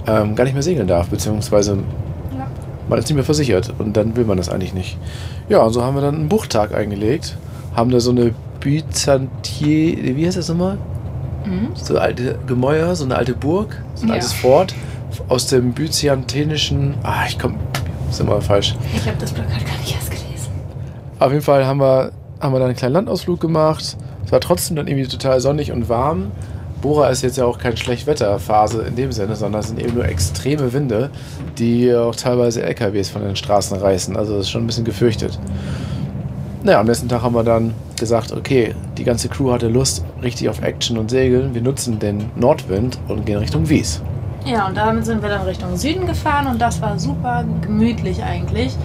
ähm, 0.06 0.34
gar 0.34 0.44
nicht 0.44 0.54
mehr 0.54 0.62
segeln 0.62 0.86
darf, 0.86 1.08
beziehungsweise 1.08 1.78
man 2.88 2.98
ist 2.98 3.06
nicht 3.06 3.16
mehr 3.16 3.24
versichert 3.24 3.74
und 3.78 3.96
dann 3.96 4.16
will 4.16 4.24
man 4.24 4.36
das 4.36 4.48
eigentlich 4.48 4.74
nicht. 4.74 4.96
Ja, 5.48 5.62
und 5.62 5.72
so 5.72 5.82
haben 5.82 5.96
wir 5.96 6.02
dann 6.02 6.14
einen 6.14 6.28
Buchtag 6.28 6.74
eingelegt, 6.74 7.36
haben 7.74 7.90
da 7.90 8.00
so 8.00 8.10
eine 8.10 8.32
Byzantier, 8.60 10.16
wie 10.16 10.26
heißt 10.26 10.36
das 10.36 10.48
nochmal? 10.48 10.78
Mhm. 11.44 11.70
So 11.74 11.98
alte 11.98 12.38
Gemäuer, 12.46 12.94
so 12.94 13.04
eine 13.04 13.16
alte 13.16 13.34
Burg, 13.34 13.82
so 13.94 14.04
ein 14.04 14.08
ja. 14.08 14.14
altes 14.14 14.32
Fort 14.32 14.74
aus 15.28 15.46
dem 15.46 15.72
byzantinischen, 15.72 16.94
ah, 17.02 17.24
ich 17.28 17.38
komme, 17.38 17.56
ist 18.10 18.20
immer 18.20 18.40
falsch. 18.40 18.74
Ich 18.94 19.06
habe 19.06 19.16
das 19.18 19.32
Plakat 19.32 19.64
gar 19.66 19.76
nicht 19.78 19.94
erst 19.94 20.10
gelesen. 20.10 20.50
Auf 21.18 21.30
jeden 21.30 21.42
Fall 21.42 21.66
haben 21.66 21.80
wir, 21.80 22.12
haben 22.40 22.52
wir 22.52 22.58
dann 22.58 22.68
einen 22.68 22.76
kleinen 22.76 22.94
Landausflug 22.94 23.40
gemacht. 23.40 23.96
Es 24.24 24.32
war 24.32 24.40
trotzdem 24.40 24.76
dann 24.76 24.88
irgendwie 24.88 25.08
total 25.08 25.40
sonnig 25.40 25.72
und 25.72 25.88
warm. 25.88 26.32
Bora 26.82 27.08
ist 27.08 27.22
jetzt 27.22 27.38
ja 27.38 27.44
auch 27.44 27.58
keine 27.58 27.76
Schlechtwetterphase 27.76 28.82
in 28.82 28.96
dem 28.96 29.10
Sinne, 29.10 29.34
sondern 29.34 29.60
es 29.60 29.68
sind 29.68 29.80
eben 29.80 29.94
nur 29.94 30.04
extreme 30.04 30.72
Winde, 30.72 31.10
die 31.58 31.92
auch 31.94 32.14
teilweise 32.14 32.62
LKWs 32.62 33.08
von 33.08 33.22
den 33.22 33.34
Straßen 33.34 33.78
reißen. 33.78 34.16
Also 34.16 34.36
das 34.36 34.46
ist 34.46 34.50
schon 34.50 34.64
ein 34.64 34.66
bisschen 34.66 34.84
gefürchtet. 34.84 35.38
Naja, 36.62 36.80
am 36.80 36.86
nächsten 36.86 37.08
Tag 37.08 37.22
haben 37.22 37.34
wir 37.34 37.44
dann 37.44 37.74
gesagt, 37.98 38.32
okay, 38.32 38.74
die 38.98 39.04
ganze 39.04 39.28
Crew 39.28 39.52
hatte 39.52 39.68
Lust 39.68 40.04
richtig 40.22 40.48
auf 40.48 40.62
Action 40.62 40.98
und 40.98 41.10
Segeln. 41.10 41.54
Wir 41.54 41.62
nutzen 41.62 41.98
den 41.98 42.30
Nordwind 42.36 42.98
und 43.08 43.24
gehen 43.24 43.38
Richtung 43.38 43.68
Wies. 43.68 44.02
Ja, 44.46 44.68
und 44.68 44.76
damit 44.76 45.04
sind 45.04 45.22
wir 45.22 45.28
dann 45.28 45.42
Richtung 45.42 45.76
Süden 45.76 46.06
gefahren 46.06 46.46
und 46.46 46.60
das 46.60 46.80
war 46.80 46.98
super 47.00 47.44
gemütlich 47.62 48.22
eigentlich. 48.22 48.76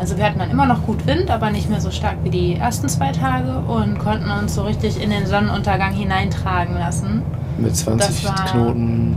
Also 0.00 0.16
wir 0.18 0.24
hatten 0.24 0.40
dann 0.40 0.50
immer 0.50 0.66
noch 0.66 0.84
gut 0.84 1.06
Wind, 1.06 1.30
aber 1.30 1.50
nicht 1.50 1.70
mehr 1.70 1.80
so 1.80 1.92
stark 1.92 2.16
wie 2.24 2.30
die 2.30 2.54
ersten 2.56 2.88
zwei 2.88 3.12
Tage 3.12 3.58
und 3.68 4.00
konnten 4.00 4.28
uns 4.30 4.56
so 4.56 4.62
richtig 4.62 5.00
in 5.00 5.10
den 5.10 5.26
Sonnenuntergang 5.26 5.92
hineintragen 5.92 6.74
lassen. 6.74 7.22
Mit 7.56 7.74
20 7.74 8.26
Knoten, 8.50 9.16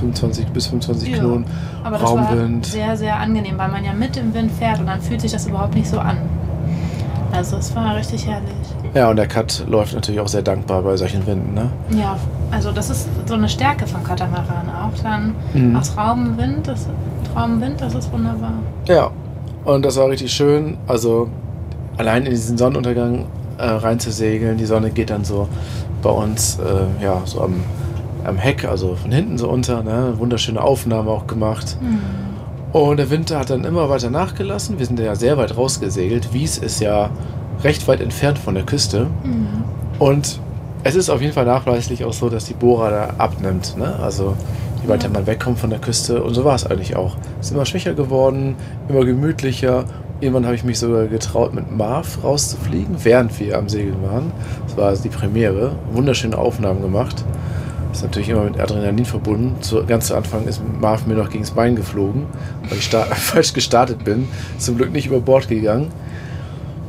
25 0.00 0.48
bis 0.48 0.66
25 0.66 1.08
ja, 1.08 1.18
Knoten, 1.18 1.44
aber 1.84 1.96
das 1.96 2.10
Raumwind. 2.10 2.66
war 2.66 2.72
sehr, 2.72 2.96
sehr 2.96 3.16
angenehm, 3.18 3.56
weil 3.56 3.70
man 3.70 3.84
ja 3.84 3.92
mit 3.92 4.16
dem 4.16 4.34
Wind 4.34 4.50
fährt 4.50 4.80
und 4.80 4.86
dann 4.86 5.00
fühlt 5.00 5.20
sich 5.20 5.32
das 5.32 5.46
überhaupt 5.46 5.74
nicht 5.74 5.88
so 5.88 6.00
an. 6.00 6.18
Also 7.32 7.56
es 7.56 7.74
war 7.74 7.94
richtig 7.96 8.26
herrlich. 8.26 8.50
Ja, 8.94 9.08
und 9.10 9.16
der 9.16 9.28
Cut 9.28 9.64
läuft 9.68 9.94
natürlich 9.94 10.20
auch 10.20 10.28
sehr 10.28 10.42
dankbar 10.42 10.82
bei 10.82 10.96
solchen 10.96 11.24
Winden, 11.26 11.54
ne? 11.54 11.70
Ja, 11.96 12.16
also 12.50 12.72
das 12.72 12.90
ist 12.90 13.08
so 13.26 13.34
eine 13.34 13.48
Stärke 13.48 13.86
von 13.86 14.02
Katamaran 14.02 14.68
auch. 14.68 15.02
Dann 15.02 15.34
mhm. 15.54 15.76
aus 15.76 15.96
Raumwind, 15.96 16.66
das, 16.66 16.86
Traumwind, 17.32 17.80
das 17.80 17.94
ist 17.94 18.12
wunderbar. 18.12 18.54
Ja, 18.86 19.10
und 19.64 19.84
das 19.84 19.96
war 19.96 20.08
richtig 20.08 20.32
schön. 20.32 20.76
Also 20.88 21.28
allein 21.96 22.24
in 22.24 22.30
diesen 22.30 22.58
Sonnenuntergang 22.58 23.26
äh, 23.58 23.64
rein 23.64 24.00
zu 24.00 24.10
segeln. 24.10 24.56
Die 24.56 24.64
Sonne 24.64 24.90
geht 24.90 25.10
dann 25.10 25.24
so 25.24 25.48
bei 26.02 26.10
uns, 26.10 26.58
äh, 26.58 27.04
ja, 27.04 27.22
so 27.24 27.42
am, 27.42 27.62
am 28.24 28.38
Heck, 28.38 28.64
also 28.64 28.96
von 28.96 29.12
hinten 29.12 29.38
so 29.38 29.48
unter. 29.48 29.82
Ne? 29.82 30.14
Wunderschöne 30.18 30.60
Aufnahme 30.60 31.10
auch 31.10 31.26
gemacht. 31.26 31.76
Mhm. 31.80 32.00
Und 32.72 32.96
der 32.98 33.10
Winter 33.10 33.38
hat 33.38 33.50
dann 33.50 33.64
immer 33.64 33.88
weiter 33.88 34.10
nachgelassen. 34.10 34.78
Wir 34.78 34.86
sind 34.86 34.98
ja 34.98 35.14
sehr 35.14 35.36
weit 35.36 35.56
rausgesegelt. 35.56 36.32
Wies 36.32 36.56
ist 36.58 36.80
ja 36.80 37.10
recht 37.62 37.86
weit 37.88 38.00
entfernt 38.00 38.38
von 38.38 38.54
der 38.54 38.64
Küste. 38.64 39.06
Mhm. 39.22 39.64
Und 39.98 40.40
es 40.82 40.94
ist 40.94 41.10
auf 41.10 41.20
jeden 41.20 41.34
Fall 41.34 41.44
nachweislich 41.44 42.04
auch 42.04 42.12
so, 42.12 42.28
dass 42.28 42.46
die 42.46 42.54
Bohrer 42.54 42.90
da 42.90 43.14
abnimmt. 43.18 43.76
Ne? 43.76 43.96
Also 44.02 44.36
je 44.82 44.88
weiter 44.88 45.08
ja. 45.08 45.12
man 45.12 45.26
wegkommt 45.26 45.58
von 45.58 45.70
der 45.70 45.78
Küste. 45.78 46.22
Und 46.22 46.34
so 46.34 46.44
war 46.44 46.54
es 46.54 46.66
eigentlich 46.66 46.96
auch. 46.96 47.16
Es 47.40 47.46
ist 47.46 47.52
immer 47.52 47.66
schwächer 47.66 47.94
geworden, 47.94 48.56
immer 48.88 49.04
gemütlicher. 49.04 49.84
Irgendwann 50.20 50.44
habe 50.44 50.54
ich 50.54 50.64
mich 50.64 50.78
sogar 50.78 51.06
getraut, 51.06 51.54
mit 51.54 51.74
Marv 51.74 52.22
rauszufliegen, 52.22 52.96
während 53.04 53.38
wir 53.40 53.56
am 53.56 53.68
Segeln 53.68 54.02
waren. 54.02 54.32
Das 54.66 54.76
war 54.76 54.88
also 54.88 55.02
die 55.02 55.08
Premiere. 55.08 55.72
Wunderschöne 55.92 56.36
Aufnahmen 56.36 56.82
gemacht. 56.82 57.24
Ist 57.92 58.02
natürlich 58.02 58.28
immer 58.28 58.44
mit 58.44 58.60
Adrenalin 58.60 59.04
verbunden. 59.04 59.60
Zu, 59.62 59.84
ganz 59.84 60.06
zu 60.06 60.14
Anfang 60.14 60.46
ist 60.46 60.62
Marv 60.80 61.06
mir 61.06 61.14
noch 61.14 61.30
gegen 61.30 61.42
das 61.42 61.50
Bein 61.52 61.74
geflogen, 61.74 62.26
weil 62.68 62.78
ich 62.78 62.88
falsch 63.16 63.52
gestartet 63.52 64.04
bin. 64.04 64.28
Zum 64.58 64.76
Glück 64.76 64.92
nicht 64.92 65.06
über 65.06 65.20
Bord 65.20 65.48
gegangen. 65.48 65.88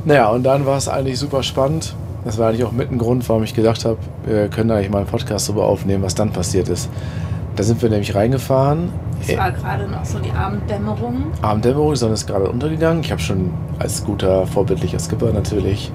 Naja, 0.04 0.30
und 0.30 0.42
dann 0.42 0.66
war 0.66 0.76
es 0.76 0.88
eigentlich 0.88 1.18
super 1.18 1.42
spannend. 1.42 1.94
Das 2.24 2.38
war 2.38 2.48
eigentlich 2.48 2.64
auch 2.64 2.72
mit 2.72 2.90
ein 2.90 2.98
Grund, 2.98 3.28
warum 3.28 3.42
ich 3.42 3.54
gedacht 3.54 3.84
habe, 3.84 3.98
wir 4.24 4.48
können 4.48 4.70
eigentlich 4.70 4.90
mal 4.90 4.98
einen 4.98 5.06
Podcast 5.06 5.48
darüber 5.48 5.66
aufnehmen, 5.66 6.02
was 6.02 6.14
dann 6.14 6.30
passiert 6.30 6.68
ist. 6.68 6.88
Da 7.56 7.62
sind 7.62 7.82
wir 7.82 7.90
nämlich 7.90 8.14
reingefahren. 8.14 8.90
Es 9.20 9.36
war 9.36 9.52
gerade 9.52 9.88
noch 9.88 10.04
so 10.04 10.18
die 10.18 10.30
Abenddämmerung. 10.30 11.26
Abenddämmerung, 11.42 11.92
die 11.92 11.98
Sonne 11.98 12.14
ist 12.14 12.26
gerade 12.26 12.48
untergegangen. 12.48 13.02
Ich 13.02 13.12
habe 13.12 13.20
schon 13.20 13.50
als 13.78 14.04
guter, 14.04 14.46
vorbildlicher 14.46 14.98
Skipper 14.98 15.32
natürlich 15.32 15.92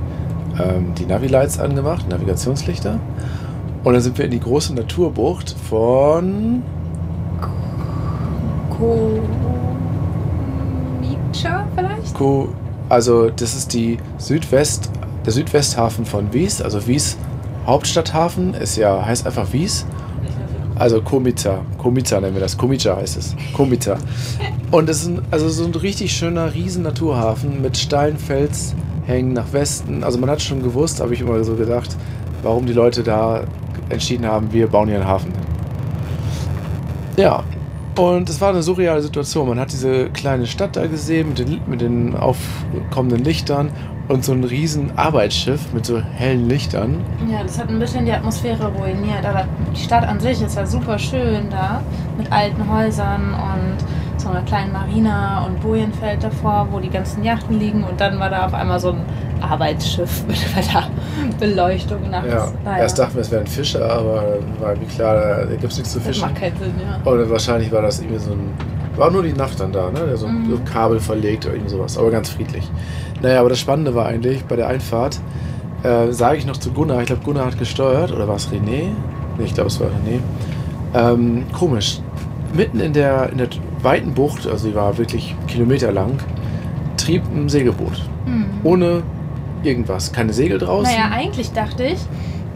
ähm, 0.60 0.94
die 0.98 1.06
Navi-Lights 1.06 1.60
angemacht, 1.60 2.08
Navigationslichter. 2.10 3.00
Und 3.84 3.94
dann 3.94 4.02
sind 4.02 4.18
wir 4.18 4.26
in 4.26 4.32
die 4.32 4.40
große 4.40 4.74
Naturbucht 4.74 5.56
von. 5.70 6.64
Komicha 8.70 9.28
vielleicht? 11.76 12.14
Ko 12.14 12.50
also, 12.90 13.30
das 13.30 13.56
ist 13.56 13.74
die 13.74 13.98
Südwest, 14.18 14.90
der 15.26 15.34
Südwesthafen 15.34 16.06
von 16.06 16.34
Wies. 16.34 16.62
Also, 16.62 16.88
Wies 16.88 17.18
Hauptstadthafen 17.68 18.54
ist 18.54 18.78
ja, 18.78 19.06
heißt 19.06 19.26
einfach 19.26 19.52
Wies. 19.52 19.86
Also 20.80 21.02
Komica, 21.02 21.60
Komica 21.78 22.22
nennen 22.22 22.36
wir 22.36 22.42
das. 22.42 22.58
Komica 22.58 22.96
heißt 22.96 23.18
es. 23.18 23.36
Komica. 23.54 23.98
Und 24.72 24.90
es 24.90 25.02
ist 25.02 25.08
ein, 25.08 25.22
also 25.32 25.50
so 25.50 25.66
ein 25.66 25.74
richtig 25.74 26.14
schöner 26.14 26.54
riesen 26.54 26.84
Naturhafen 26.84 27.62
mit 27.62 27.78
steilen 27.78 28.18
Felshängen 28.18 29.34
nach 29.34 29.52
Westen. 29.52 30.04
Also 30.04 30.18
man 30.18 30.30
hat 30.30 30.42
schon 30.42 30.62
gewusst, 30.64 31.02
habe 31.02 31.14
ich 31.14 31.22
immer 31.22 31.44
so 31.44 31.56
gedacht, 31.56 31.98
warum 32.44 32.68
die 32.68 32.74
Leute 32.74 33.04
da 33.04 33.44
entschieden 33.90 34.26
haben, 34.26 34.54
wir 34.54 34.68
bauen 34.68 34.88
hier 34.88 34.98
einen 34.98 35.08
Hafen. 35.08 35.34
Ja, 37.18 37.44
und 37.98 38.30
es 38.30 38.40
war 38.42 38.50
eine 38.50 38.62
surreale 38.62 39.02
Situation. 39.02 39.48
Man 39.50 39.60
hat 39.60 39.72
diese 39.72 40.10
kleine 40.10 40.46
Stadt 40.46 40.76
da 40.76 40.88
gesehen 40.88 41.30
mit 41.30 41.40
den, 41.40 41.62
mit 41.68 41.82
den 41.82 42.16
aufkommenden 42.16 43.24
Lichtern 43.24 43.72
und 44.08 44.24
so 44.24 44.32
ein 44.32 44.44
riesen 44.44 44.98
Arbeitsschiff 44.98 45.74
mit 45.74 45.86
so 45.86 46.02
hellen 46.02 46.48
Lichtern. 46.48 47.04
Ja, 47.30 47.44
das 47.44 47.60
hat 47.60 47.70
ein 47.70 47.80
bisschen 47.80 48.06
die 48.06 48.12
Atmosphäre 48.12 48.72
ruiniert. 48.72 49.26
Aber 49.26 49.46
die 49.76 49.82
Stadt 49.82 50.08
an 50.08 50.20
sich 50.20 50.42
ist 50.42 50.56
ja 50.56 50.66
super 50.66 50.98
schön 50.98 51.50
da 51.50 51.82
mit 52.18 52.32
alten 52.32 52.70
Häusern 52.70 53.34
und 53.34 54.20
so 54.20 54.30
einer 54.30 54.42
kleinen 54.42 54.72
Marina 54.72 55.46
und 55.46 55.60
Bojenfeld 55.62 56.24
davor, 56.24 56.68
wo 56.72 56.80
die 56.80 56.90
ganzen 56.90 57.24
Yachten 57.24 57.60
liegen. 57.60 57.84
Und 57.84 58.00
dann 58.00 58.20
war 58.20 58.30
da 58.30 58.46
auf 58.46 58.54
einmal 58.54 58.80
so 58.80 58.92
ein 58.92 59.02
Arbeitsschiff 59.42 60.24
mit 60.28 61.40
Beleuchtung 61.40 62.10
nachts. 62.10 62.30
Ja. 62.30 62.52
Naja. 62.64 62.84
Erst 62.84 63.00
dachten 63.00 63.16
wir, 63.16 63.22
es 63.22 63.32
wären 63.32 63.48
Fische, 63.48 63.84
aber 63.84 64.40
war 64.60 64.76
mir 64.76 64.86
klar, 64.86 65.46
da 65.46 65.46
gibt 65.46 65.72
es 65.72 65.78
nichts 65.78 65.94
zu 65.94 66.00
fischen. 66.00 66.22
Das 66.22 66.32
macht 66.32 66.42
keinen 66.42 66.58
Sinn, 66.58 66.74
ja. 66.80 67.12
Und 67.12 67.30
wahrscheinlich 67.30 67.72
war 67.72 67.82
das 67.82 68.00
irgendwie 68.00 68.20
so 68.20 68.32
ein. 68.32 68.54
War 68.96 69.12
nur 69.12 69.22
die 69.22 69.34
Nacht 69.34 69.60
dann 69.60 69.72
da, 69.72 69.92
ne? 69.92 70.18
So, 70.18 70.28
mhm. 70.28 70.50
so 70.50 70.60
Kabel 70.72 71.00
verlegt 71.00 71.46
oder 71.46 71.54
irgendwie 71.54 71.72
sowas, 71.72 71.98
aber 71.98 72.10
ganz 72.10 72.30
friedlich. 72.30 72.68
Naja, 73.22 73.40
aber 73.40 73.50
das 73.50 73.60
Spannende 73.60 73.94
war 73.94 74.08
eigentlich 74.08 74.44
bei 74.46 74.56
der 74.56 74.68
Einfahrt, 74.68 75.20
äh, 75.84 76.12
sage 76.12 76.38
ich 76.38 76.46
noch 76.46 76.58
zu 76.58 76.72
Gunnar, 76.72 77.02
ich 77.02 77.08
glaube, 77.08 77.24
Gunnar 77.24 77.46
hat 77.46 77.60
gesteuert, 77.60 78.12
oder 78.12 78.28
war 78.28 78.36
es 78.36 78.50
René? 78.50 78.90
Nee, 79.38 79.44
ich 79.44 79.54
glaube, 79.54 79.68
es 79.68 79.80
war 79.80 79.88
René. 79.88 80.20
Ähm, 80.94 81.44
komisch. 81.54 82.00
Mitten 82.54 82.80
in 82.80 82.94
der, 82.94 83.30
in 83.32 83.38
der 83.38 83.50
weiten 83.82 84.14
Bucht, 84.14 84.48
also 84.48 84.68
die 84.68 84.76
war 84.76 84.98
wirklich 84.98 85.36
kilometerlang, 85.48 86.18
trieb 86.98 87.24
ein 87.36 87.50
Segelboot. 87.50 88.02
Mhm. 88.26 88.46
Ohne 88.64 89.04
irgendwas. 89.64 90.12
Keine 90.12 90.34
Segel 90.34 90.58
draußen. 90.58 90.92
Naja, 90.92 91.10
eigentlich 91.12 91.52
dachte 91.52 91.84
ich, 91.84 92.00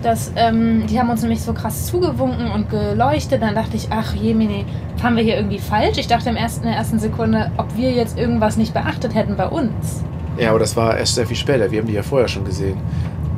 dass 0.02 0.32
ähm, 0.36 0.88
die 0.88 1.00
haben 1.00 1.10
uns 1.10 1.22
nämlich 1.22 1.42
so 1.42 1.54
krass 1.54 1.86
zugewunken 1.88 2.52
und 2.52 2.70
geleuchtet. 2.70 3.42
Dann 3.42 3.56
dachte 3.56 3.78
ich, 3.78 3.88
ach 3.92 4.14
jemine, 4.16 4.66
fahren 4.98 5.16
wir 5.16 5.24
hier 5.24 5.36
irgendwie 5.36 5.60
falsch? 5.60 5.98
Ich 5.98 6.08
dachte 6.08 6.30
im 6.30 6.36
ersten, 6.36 6.64
in 6.64 6.70
der 6.70 6.78
ersten 6.78 7.00
Sekunde, 7.00 7.52
ob 7.58 7.76
wir 7.78 7.92
jetzt 7.92 8.18
irgendwas 8.18 8.58
nicht 8.58 8.74
beachtet 8.74 9.14
hätten 9.16 9.36
bei 9.36 9.48
uns. 9.48 10.04
Ja, 10.38 10.50
aber 10.50 10.60
das 10.60 10.76
war 10.76 10.98
erst 10.98 11.16
sehr 11.16 11.28
viel 11.28 11.36
später. 11.38 11.70
Wir 11.70 11.80
haben 11.80 11.88
die 11.88 11.94
ja 11.94 12.04
vorher 12.04 12.28
schon 12.28 12.46
gesehen. 12.46 12.78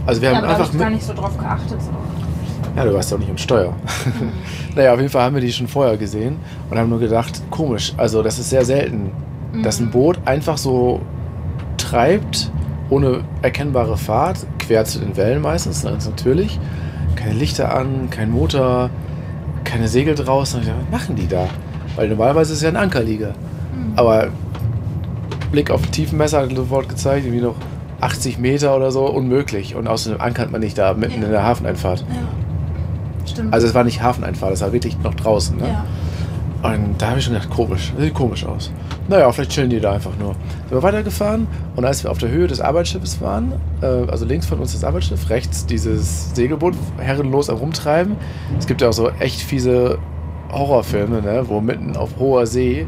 Also 0.06 0.22
wir 0.22 0.30
Ja, 0.32 0.38
haben 0.38 0.46
einfach 0.46 0.68
hab 0.68 0.74
ich 0.74 0.80
gar 0.80 0.90
nicht 0.90 1.04
so 1.04 1.14
drauf 1.14 1.38
geachtet. 1.38 1.82
So. 1.82 1.92
Ja, 2.76 2.86
du 2.86 2.94
warst 2.94 3.12
doch 3.12 3.20
nicht 3.20 3.30
im 3.30 3.38
Steuer. 3.38 3.74
naja, 4.76 4.94
auf 4.94 5.00
jeden 5.00 5.10
Fall 5.12 5.24
haben 5.24 5.36
wir 5.36 5.42
die 5.42 5.52
schon 5.52 5.68
vorher 5.68 5.98
gesehen 5.98 6.38
und 6.70 6.78
haben 6.78 6.90
nur 6.90 7.00
gedacht, 7.00 7.42
komisch, 7.50 7.94
also 7.98 8.24
das 8.24 8.40
ist 8.40 8.50
sehr 8.50 8.66
selten, 8.66 9.12
dass 9.64 9.80
ein 9.80 9.92
Boot 9.92 10.20
einfach 10.26 10.58
so 10.58 11.02
treibt, 11.78 12.50
ohne 12.94 13.22
erkennbare 13.42 13.98
Fahrt, 13.98 14.46
quer 14.60 14.86
zu 14.86 15.00
den 15.00 15.18
Wellen 15.18 15.42
meistens, 15.42 15.84
ganz 15.84 16.06
natürlich. 16.08 16.60
Keine 17.16 17.34
Lichter 17.34 17.76
an, 17.76 18.10
kein 18.10 18.30
Motor, 18.32 18.90
keine 19.64 19.88
Segel 19.88 20.16
draußen. 20.16 20.60
Dachte, 20.62 20.74
was 20.92 21.00
machen 21.02 21.16
die 21.16 21.28
da? 21.28 21.48
Weil 21.96 22.10
normalerweise 22.10 22.54
ist 22.54 22.58
es 22.60 22.64
ja 22.64 22.70
ein 22.70 22.76
Ankerliege. 22.76 23.34
Aber 23.96 24.28
Blick 25.52 25.70
auf 25.72 25.82
den 25.82 25.92
Tiefenmesser 25.92 26.42
hat 26.42 26.56
sofort 26.56 26.90
gezeigt, 26.90 27.26
irgendwie 27.26 27.44
noch 27.44 27.56
80 28.02 28.38
Meter 28.40 28.76
oder 28.76 28.92
so, 28.92 29.06
unmöglich. 29.06 29.76
Und 29.76 29.88
außerdem 29.88 30.20
ankert 30.22 30.52
man 30.52 30.62
nicht 30.62 30.78
da 30.78 30.94
mitten 30.94 31.22
Ja. 31.22 31.26
in 31.28 31.32
der 31.32 31.44
Hafeneinfahrt. 31.44 32.02
Ja. 32.02 33.28
Stimmt. 33.30 33.54
Also 33.54 33.68
es 33.68 33.74
war 33.74 33.84
nicht 33.84 34.02
Hafeneinfahrt, 34.02 34.54
es 34.54 34.62
war 34.62 34.74
wirklich 34.74 34.98
noch 35.04 35.14
draußen. 35.14 35.58
Ne? 35.58 35.68
ja. 35.68 35.86
Und 36.64 36.96
da 36.98 37.10
habe 37.10 37.20
ich 37.20 37.26
schon 37.26 37.34
gedacht, 37.34 37.50
komisch, 37.50 37.92
das 37.94 38.06
sieht 38.06 38.14
komisch 38.14 38.46
aus. 38.46 38.72
Naja, 39.10 39.30
vielleicht 39.34 39.52
chillen 39.52 39.70
die 39.70 39.82
da 39.82 39.92
einfach 39.92 40.18
nur. 40.18 40.30
Sind 40.30 40.72
wir 40.72 40.82
weitergefahren 40.82 41.46
und 41.76 41.84
als 41.84 42.06
wir 42.06 42.10
auf 42.12 42.20
der 42.20 42.30
Höhe 42.30 42.48
des 42.48 42.62
Arbeitsschiffes 42.62 43.20
waren, 43.20 43.52
äh, 43.82 43.86
also 43.86 44.26
links 44.26 44.46
von 44.46 44.60
uns 44.60 44.72
das 44.72 44.86
Arbeitsschiff, 44.86 45.30
rechts 45.30 45.66
dieses 45.66 46.34
Segelboot 46.34 46.74
herrenlos 46.98 47.50
am 47.50 47.58
Rumtreiben. 47.58 48.16
Es 48.58 48.66
gibt 48.66 48.82
ja 48.82 48.88
auch 48.88 48.94
so 48.94 49.10
echt 49.20 49.42
fiese 49.42 49.98
Horrorfilme, 50.54 51.22
ne, 51.22 51.44
wo 51.50 51.60
mitten 51.60 51.98
auf 51.98 52.12
hoher 52.18 52.48
See 52.48 52.86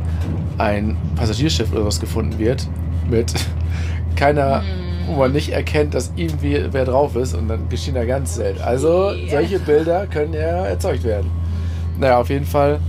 ein 0.57 0.95
Passagierschiff 1.17 1.73
oder 1.73 1.85
was 1.85 1.99
gefunden 1.99 2.39
wird 2.39 2.69
mit 3.09 3.33
keiner, 4.15 4.63
wo 5.05 5.17
man 5.17 5.33
nicht 5.33 5.49
erkennt, 5.49 5.95
dass 5.95 6.13
irgendwie 6.15 6.63
wer 6.71 6.85
drauf 6.85 7.17
ist 7.17 7.33
und 7.33 7.49
dann 7.49 7.67
geschehen 7.67 7.95
da 7.95 8.05
ganz 8.05 8.35
selten. 8.35 8.61
Also 8.61 9.11
solche 9.29 9.59
Bilder 9.59 10.07
können 10.07 10.31
ja 10.31 10.65
erzeugt 10.65 11.03
werden. 11.03 11.29
Naja, 11.99 12.19
auf 12.19 12.29
jeden 12.29 12.45
Fall 12.45 12.79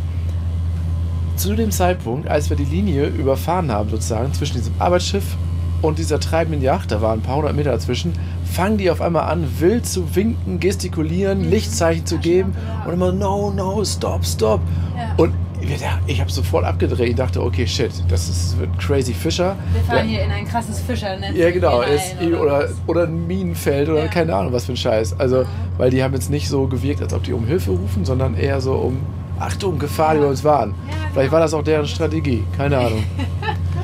zu 1.37 1.55
dem 1.55 1.71
Zeitpunkt, 1.71 2.29
als 2.29 2.51
wir 2.51 2.57
die 2.57 2.65
Linie 2.65 3.07
überfahren 3.07 3.71
haben, 3.71 3.91
sozusagen, 3.91 4.33
zwischen 4.33 4.57
diesem 4.57 4.75
Arbeitsschiff 4.79 5.37
und 5.83 5.99
dieser 5.99 6.19
treibenden 6.19 6.63
Yacht, 6.63 6.91
da 6.91 7.03
waren 7.03 7.21
ein 7.21 7.23
paar 7.23 7.37
hundert 7.37 7.55
Meter 7.55 7.71
dazwischen, 7.73 8.13
fangen 8.45 8.79
die 8.79 8.91
auf 8.91 9.01
einmal 9.01 9.31
an, 9.31 9.47
wild 9.61 9.87
zu 9.87 10.15
winken, 10.17 10.59
gestikulieren, 10.59 11.49
Lichtzeichen 11.51 12.07
zu 12.07 12.19
geben 12.19 12.55
und 12.87 12.95
immer 12.95 13.13
no, 13.13 13.51
no, 13.51 13.85
stop, 13.85 14.25
stop. 14.25 14.61
Ja. 14.97 15.15
Und 15.17 15.33
ja, 15.63 15.99
ich 16.07 16.21
habe 16.21 16.31
sofort 16.31 16.65
abgedreht. 16.65 17.09
Ich 17.11 17.15
dachte, 17.17 17.43
okay, 17.43 17.67
shit, 17.67 17.91
das 18.09 18.29
ist 18.29 18.59
wird 18.59 18.79
Crazy 18.79 19.15
Fischer. 19.15 19.57
Wir 19.73 19.81
fahren 19.83 19.97
Der- 19.97 20.05
hier 20.07 20.23
in 20.25 20.31
ein 20.31 20.47
krasses 20.47 20.81
Fischernetz. 20.81 21.35
ja, 21.37 21.51
genau. 21.51 21.81
Ist, 21.81 22.15
oder, 22.41 22.69
oder 22.87 23.05
ein 23.05 23.27
Minenfeld 23.27 23.89
oder 23.89 24.03
Ja. 24.05 24.09
keine 24.09 24.35
Ahnung, 24.35 24.53
was 24.53 24.67
für 24.67 24.73
ein 24.73 24.77
Scheiß. 24.77 25.19
Also, 25.19 25.45
weil 25.79 25.91
die 25.91 26.03
haben 26.03 26.13
jetzt 26.15 26.31
nicht 26.31 26.49
so 26.49 26.67
gewirkt, 26.67 27.03
als 27.03 27.13
ob 27.15 27.23
die 27.25 27.33
um 27.33 27.47
Hilfe 27.47 27.71
rufen, 27.73 28.05
sondern 28.05 28.35
eher 28.37 28.61
so 28.61 28.75
um 28.75 28.99
Achtung, 29.39 29.79
Gefahr, 29.79 30.15
die 30.15 30.21
bei 30.21 30.27
uns 30.27 30.45
waren. 30.45 30.71
Ja, 30.71 30.95
Vielleicht 30.95 31.15
genau. 31.15 31.33
war 31.33 31.41
das 31.41 31.55
auch 31.55 31.63
deren 31.63 31.87
Strategie. 31.87 32.45
Keine 32.57 32.79
Ahnung. 32.79 33.05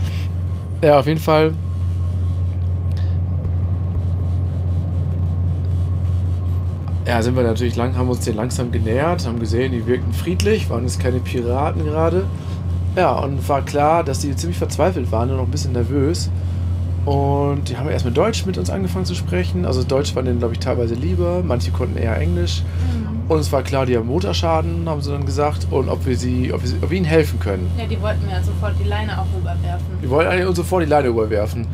ja, 0.83 0.99
auf 0.99 1.07
jeden 1.07 1.21
Fall. 1.21 1.53
Ja, 7.07 7.21
sind 7.21 7.37
wir 7.37 7.43
natürlich 7.43 7.75
lang, 7.75 7.97
haben 7.97 8.09
uns 8.09 8.21
den 8.21 8.37
langsam 8.37 8.71
genähert, 8.71 9.27
haben 9.27 9.41
gesehen, 9.41 9.73
die 9.73 9.87
wirkten 9.87 10.13
friedlich, 10.13 10.71
waren 10.71 10.85
jetzt 10.85 11.01
keine 11.01 11.19
Piraten 11.19 11.85
gerade. 11.85 12.25
Ja, 12.95 13.19
und 13.19 13.49
war 13.49 13.63
klar, 13.63 14.05
dass 14.05 14.21
die 14.21 14.37
ziemlich 14.37 14.59
verzweifelt 14.59 15.11
waren 15.11 15.31
und 15.31 15.37
noch 15.37 15.45
ein 15.45 15.51
bisschen 15.51 15.73
nervös. 15.73 16.31
Und 17.05 17.69
die 17.69 17.77
haben 17.77 17.89
erst 17.89 18.05
mit 18.05 18.17
Deutsch 18.17 18.47
mit 18.47 18.59
uns 18.59 18.71
angefangen 18.71 19.05
zu 19.05 19.15
sprechen. 19.15 19.67
Also 19.67 19.83
Deutsch 19.83 20.15
war 20.15 20.23
denen, 20.23 20.39
glaube 20.39 20.55
ich, 20.55 20.61
teilweise 20.61 20.95
lieber. 20.95 21.43
Manche 21.45 21.73
konnten 21.73 21.97
eher 21.97 22.17
Englisch. 22.19 22.63
Mhm. 22.63 23.03
Und 23.29 23.41
es 23.41 23.51
war 23.51 23.63
klar, 23.63 23.87
die 23.87 23.97
haben 23.97 24.07
Motorschaden, 24.07 24.89
haben 24.89 25.01
sie 25.01 25.11
dann 25.11 25.27
gesagt. 25.27 25.67
Und 25.71 25.89
ob 25.89 26.07
wir, 26.07 26.17
sie, 26.17 26.53
ob 26.53 26.63
wir, 26.63 26.71
ob 26.83 26.91
wir 26.91 26.99
ihnen 26.99 27.07
helfen 27.07 27.41
können. 27.41 27.71
Ja, 27.79 27.87
die 27.87 28.01
wollten 28.01 28.25
mir 28.27 28.43
sofort 28.43 28.75
die 28.79 28.89
Leine 28.89 29.21
auch 29.21 29.27
rüberwerfen. 29.37 29.87
Die 30.03 30.11
wollten 30.11 30.31
eigentlich 30.31 30.47
uns 30.47 30.57
sofort 30.57 30.85
die 30.85 30.89
Leine 30.89 31.09
überwerfen. 31.09 31.67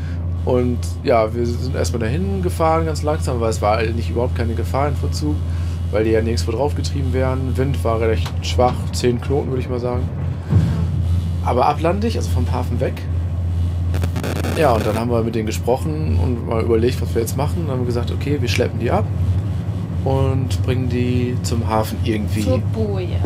Und 0.45 0.79
ja, 1.05 1.35
wir 1.35 1.45
sind 1.45 1.75
erstmal 1.75 2.01
dahin 2.01 2.43
gefahren, 2.43 2.87
ganz 2.87 3.03
langsam, 3.03 3.41
weil 3.41 3.51
es 3.51 3.61
war 3.61 3.77
eigentlich 3.77 4.09
überhaupt 4.09 4.35
keine 4.35 4.55
Gefahr 4.55 4.89
in 4.89 4.97
Verzug, 4.97 5.35
weil 5.91 6.05
die 6.05 6.11
ja 6.11 6.23
nirgendwo 6.23 6.53
draufgetrieben 6.53 7.13
wären. 7.13 7.55
Wind 7.57 7.83
war 7.85 8.01
recht 8.01 8.31
schwach, 8.41 8.75
10 8.93 9.21
Knoten 9.21 9.49
würde 9.49 9.61
ich 9.61 9.69
mal 9.69 9.81
sagen. 9.81 10.09
Aber 11.45 11.67
ablandig, 11.67 12.17
also 12.17 12.31
vom 12.31 12.51
Hafen 12.51 12.81
weg. 12.81 12.95
Ja, 14.59 14.73
und 14.73 14.85
dann 14.87 14.99
haben 14.99 15.11
wir 15.11 15.23
mit 15.23 15.35
denen 15.35 15.47
gesprochen 15.47 16.19
und 16.23 16.49
mal 16.49 16.63
überlegt, 16.63 17.01
was 17.01 17.15
wir 17.15 17.21
jetzt 17.23 17.37
machen. 17.37 17.65
Dann 17.67 17.73
haben 17.73 17.81
wir 17.83 17.87
gesagt, 17.87 18.11
okay, 18.11 18.39
wir 18.41 18.49
schleppen 18.49 18.79
die 18.81 18.91
ab 18.91 19.05
und 20.05 20.63
bringen 20.65 20.89
die 20.89 21.37
zum 21.43 21.69
Hafen 21.69 21.99
irgendwie. 22.05 22.43
Zur 22.43 22.59
Boje. 22.59 23.17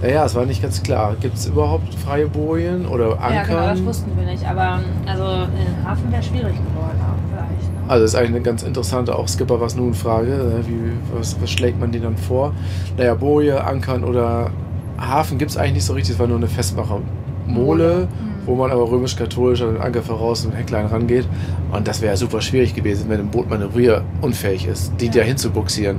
Naja, 0.00 0.24
es 0.24 0.34
war 0.34 0.46
nicht 0.46 0.60
ganz 0.62 0.82
klar. 0.82 1.14
Gibt 1.20 1.36
es 1.36 1.46
überhaupt 1.46 1.94
freie 1.94 2.26
Bojen 2.26 2.86
oder 2.86 3.12
Ankern? 3.20 3.34
Ja, 3.34 3.42
genau, 3.44 3.66
das 3.68 3.84
wussten 3.84 4.10
wir 4.16 4.24
nicht. 4.26 4.44
Aber 4.44 4.80
also 5.06 5.24
in 5.24 5.64
den 5.64 5.86
Hafen 5.88 6.10
wäre 6.10 6.22
schwierig 6.22 6.54
geworden 6.54 6.98
vielleicht. 7.30 7.72
Ne? 7.72 7.78
Also 7.88 8.02
das 8.04 8.14
ist 8.14 8.18
eigentlich 8.18 8.34
eine 8.34 8.40
ganz 8.42 8.62
interessante 8.64 9.16
auch 9.16 9.28
Skipper 9.28 9.60
was 9.60 9.76
nun 9.76 9.94
Frage. 9.94 10.28
ne? 10.30 10.64
Wie, 10.66 10.92
was, 11.16 11.40
was 11.40 11.50
schlägt 11.50 11.78
man 11.78 11.92
denen 11.92 12.04
dann 12.04 12.16
vor? 12.16 12.52
Naja, 12.96 13.14
Boje, 13.14 13.62
Ankern 13.64 14.02
oder 14.02 14.50
Hafen 14.98 15.38
gibt 15.38 15.52
es 15.52 15.56
eigentlich 15.56 15.74
nicht 15.74 15.84
so 15.84 15.92
richtig. 15.92 16.14
Es 16.14 16.18
war 16.20 16.26
nur 16.26 16.36
eine 16.36 16.48
Festmacher 16.48 16.98
Mole, 17.46 18.08
Mhm. 18.10 18.31
Wo 18.46 18.54
man 18.54 18.70
aber 18.70 18.90
römisch-katholisch 18.90 19.62
an 19.62 19.74
den 19.74 19.82
Anker 19.82 20.02
voraus 20.02 20.44
und 20.44 20.52
Hecklein 20.52 20.86
rangeht. 20.86 21.26
Und 21.72 21.86
das 21.86 22.02
wäre 22.02 22.16
super 22.16 22.40
schwierig 22.40 22.74
gewesen, 22.74 23.08
wenn 23.08 23.20
ein 23.20 23.30
Boot 23.30 23.48
manövrierunfähig 23.48 24.66
ist, 24.66 24.92
die 25.00 25.10
da 25.10 25.20
hinzubuxieren. 25.20 25.98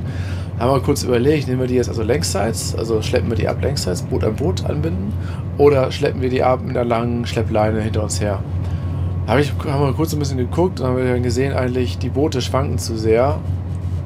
Da 0.58 0.65
haben 0.65 0.75
wir 0.75 0.82
kurz 0.82 1.03
überlegt, 1.03 1.47
nehmen 1.47 1.62
wir 1.62 1.67
die 1.67 1.75
jetzt 1.75 1.89
also 1.89 2.03
längsseits, 2.03 2.75
also 2.75 3.01
schleppen 3.01 3.29
wir 3.29 3.38
die 3.38 3.47
ab 3.47 3.62
längsseits, 3.62 4.03
Boot 4.03 4.23
an 4.23 4.36
Boot 4.36 4.63
anbinden, 4.65 5.12
oder 5.58 5.91
schleppen 5.91 6.21
wir 6.21 6.29
die 6.29 6.43
ab 6.43 6.62
mit 6.62 6.77
einer 6.77 6.86
langen 6.86 7.25
Schleppleine 7.25 7.82
hinter 7.82 8.03
uns 8.03 8.21
her. 8.21 8.39
Hab 9.25 9.39
ich, 9.39 9.51
haben 9.65 9.86
wir 9.86 9.93
kurz 9.93 10.13
ein 10.13 10.19
bisschen 10.19 10.38
geguckt 10.38 10.79
und 10.79 10.88
haben 10.88 10.97
wir 10.97 11.06
dann 11.06 11.23
gesehen, 11.23 11.53
eigentlich 11.53 11.97
die 11.97 12.10
Boote 12.10 12.41
schwanken 12.41 12.77
zu 12.77 12.97
sehr 12.97 13.39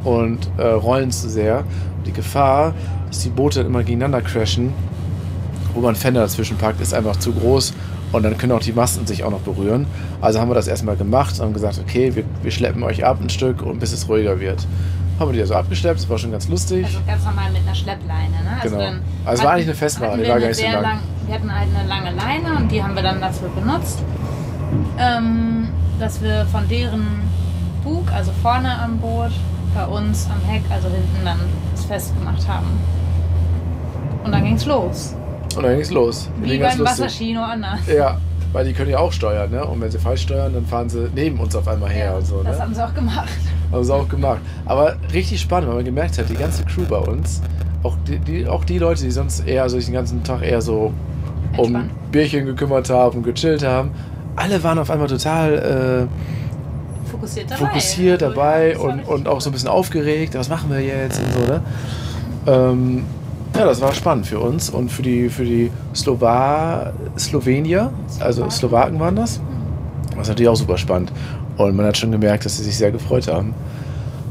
und 0.04 0.50
äh, 0.58 0.64
rollen 0.64 1.12
zu 1.12 1.28
sehr. 1.28 1.64
Die 2.06 2.14
Gefahr, 2.14 2.74
dass 3.08 3.24
die 3.24 3.30
Boote 3.30 3.60
dann 3.60 3.68
immer 3.68 3.84
gegeneinander 3.84 4.22
crashen, 4.22 4.74
wo 5.74 5.82
man 5.82 5.96
Fender 5.96 6.22
dazwischen 6.22 6.58
packt, 6.58 6.82
ist 6.82 6.94
einfach 6.94 7.18
zu 7.18 7.34
groß 7.34 7.74
und 8.12 8.24
dann 8.24 8.38
können 8.38 8.54
auch 8.54 8.60
die 8.62 8.72
Masten 8.74 9.06
sich 9.06 9.24
auch 9.24 9.32
noch 9.32 9.42
berühren. 9.42 9.86
Also 10.22 10.40
haben 10.40 10.50
wir 10.50 10.56
das 10.56 10.68
erstmal 10.68 10.96
gemacht 10.96 11.38
und 11.40 11.46
haben 11.46 11.54
gesagt, 11.54 11.80
okay, 11.80 12.16
wir, 12.16 12.24
wir 12.42 12.52
schleppen 12.52 12.84
euch 12.84 13.06
ab 13.06 13.18
ein 13.22 13.30
Stück 13.30 13.62
und 13.62 13.80
bis 13.80 13.92
es 13.92 14.08
ruhiger 14.08 14.40
wird. 14.40 14.66
Haben 15.20 15.30
wir 15.30 15.34
die 15.34 15.42
also 15.42 15.56
abgeschleppt, 15.56 16.00
das 16.00 16.10
war 16.10 16.18
schon 16.18 16.32
ganz 16.32 16.48
lustig. 16.48 16.86
Also 16.86 17.00
ganz 17.08 17.26
normal 17.26 17.52
mit 17.52 17.64
einer 17.64 17.76
Schleppleine. 17.76 18.30
Ne? 18.30 18.58
Also 18.62 18.76
Genau. 18.76 18.88
dann 18.90 19.02
Also 19.26 19.40
es 19.42 19.46
war 19.46 19.54
eigentlich 19.54 19.66
eine 19.68 19.76
Festmache, 19.76 20.12
hatten 20.12 20.20
die 20.20 20.26
wir 20.26 20.34
war 20.34 20.40
gar 20.40 20.48
nicht 20.48 20.58
so 20.58 20.64
sehr 20.64 20.82
lang. 20.82 21.00
Wir 21.26 21.36
hatten 21.36 21.54
halt 21.54 21.68
eine 21.76 21.88
lange 21.90 22.12
Leine 22.12 22.56
und 22.58 22.72
die 22.72 22.82
haben 22.82 22.96
wir 22.96 23.04
dann 23.04 23.20
dafür 23.20 23.50
benutzt, 23.50 24.00
ähm, 25.00 25.70
dass 26.00 26.22
wir 26.22 26.46
von 26.52 26.68
deren 26.70 27.06
Bug, 27.84 28.12
also 28.14 28.32
vorne 28.42 28.80
am 28.80 28.98
Boot, 29.00 29.32
bei 29.76 29.86
uns 29.86 30.28
am 30.30 30.48
Heck, 30.50 30.62
also 30.70 30.88
hinten 30.88 31.26
dann 31.26 31.40
das 31.76 31.86
festgemacht 31.86 32.48
haben. 32.48 32.68
Und 34.24 34.32
dann 34.32 34.44
ging's 34.44 34.66
los. 34.66 35.16
Und 35.58 35.64
dann 35.64 35.74
ging's 35.76 35.92
los. 35.92 36.30
Wie 36.42 36.50
Ging 36.50 36.62
beim 36.62 36.78
lustig. 36.78 36.86
Wasserskino 36.86 37.42
anders. 37.42 37.80
Ja, 37.94 38.18
weil 38.54 38.66
die 38.66 38.74
können 38.74 38.92
ja 38.92 39.00
auch 39.00 39.12
steuern, 39.12 39.50
ne? 39.52 39.66
Und 39.66 39.82
wenn 39.82 39.92
sie 39.92 39.98
falsch 40.00 40.22
steuern, 40.22 40.54
dann 40.54 40.66
fahren 40.66 40.88
sie 40.90 41.10
neben 41.16 41.40
uns 41.40 41.56
auf 41.56 41.68
einmal 41.68 41.90
her 41.90 42.16
und 42.16 42.26
so, 42.26 42.42
Das 42.44 42.58
ne? 42.58 42.64
haben 42.64 42.74
sie 42.74 42.86
auch 42.86 42.94
gemacht. 42.94 43.30
Haben 43.72 43.84
sie 43.84 43.94
auch 43.94 44.08
gemacht. 44.08 44.40
Aber 44.66 44.96
richtig 45.14 45.42
spannend, 45.42 45.68
weil 45.70 45.76
man 45.78 45.86
gemerkt 45.86 46.18
hat, 46.18 46.30
die 46.30 46.36
ganze 46.36 46.64
Crew 46.64 46.84
bei 46.88 46.98
uns, 46.98 47.42
auch 47.84 47.96
die, 48.08 48.20
die, 48.20 48.48
auch 48.48 48.64
die 48.64 48.78
Leute, 48.80 49.04
die 49.04 49.12
sonst 49.12 49.46
eher 49.48 49.68
so 49.70 49.78
den 49.80 49.94
ganzen 49.94 50.24
Tag 50.24 50.42
eher 50.44 50.62
so 50.62 50.94
um 51.58 51.76
Entspannt. 51.76 52.12
Bierchen 52.12 52.46
gekümmert 52.46 52.90
haben 52.90 53.24
gechillt 53.24 53.64
haben, 53.64 53.92
alle 54.36 54.64
waren 54.64 54.80
auf 54.80 54.90
einmal 54.90 55.08
total 55.08 56.08
Fokussiert 57.12 57.46
äh, 57.46 57.50
dabei. 57.56 57.66
fokussiert 57.68 58.22
dabei 58.22 58.70
das 58.74 58.82
war 58.84 58.90
und, 58.94 59.08
und 59.08 59.28
auch 59.28 59.42
so 59.42 59.50
ein 59.50 59.54
bisschen 59.54 59.70
aufgeregt. 59.70 60.36
Was 60.36 60.50
machen 60.50 60.70
wir 60.70 60.80
jetzt 60.82 61.20
und 61.20 61.34
so, 61.34 61.40
ne? 61.52 61.62
Ähm, 62.48 63.04
ja, 63.58 63.66
das 63.66 63.82
war 63.82 63.94
spannend 63.94 64.28
für 64.28 64.40
uns 64.40 64.70
und 64.70 64.92
für 64.92 65.02
die, 65.02 65.30
für 65.30 65.44
die 65.44 65.72
Slowa 65.96 66.94
Slowenier, 67.18 67.92
also 68.20 68.50
Slowaken. 68.50 69.00
Waren 69.00 69.16
das. 69.16 69.42
Das 70.12 70.24
ist 70.24 70.28
natürlich 70.30 70.50
auch 70.50 70.56
super 70.56 70.78
spannend. 70.78 71.12
Und 71.58 71.76
man 71.76 71.86
hat 71.86 71.98
schon 71.98 72.12
gemerkt, 72.12 72.46
dass 72.46 72.58
sie 72.58 72.64
sich 72.64 72.78
sehr 72.78 72.92
gefreut 72.92 73.28
haben. 73.28 73.54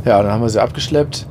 Ja, 0.05 0.23
dann 0.23 0.31
haben 0.31 0.43
wir 0.43 0.49
sie 0.49 0.63
abgeschleppt. 0.63 1.27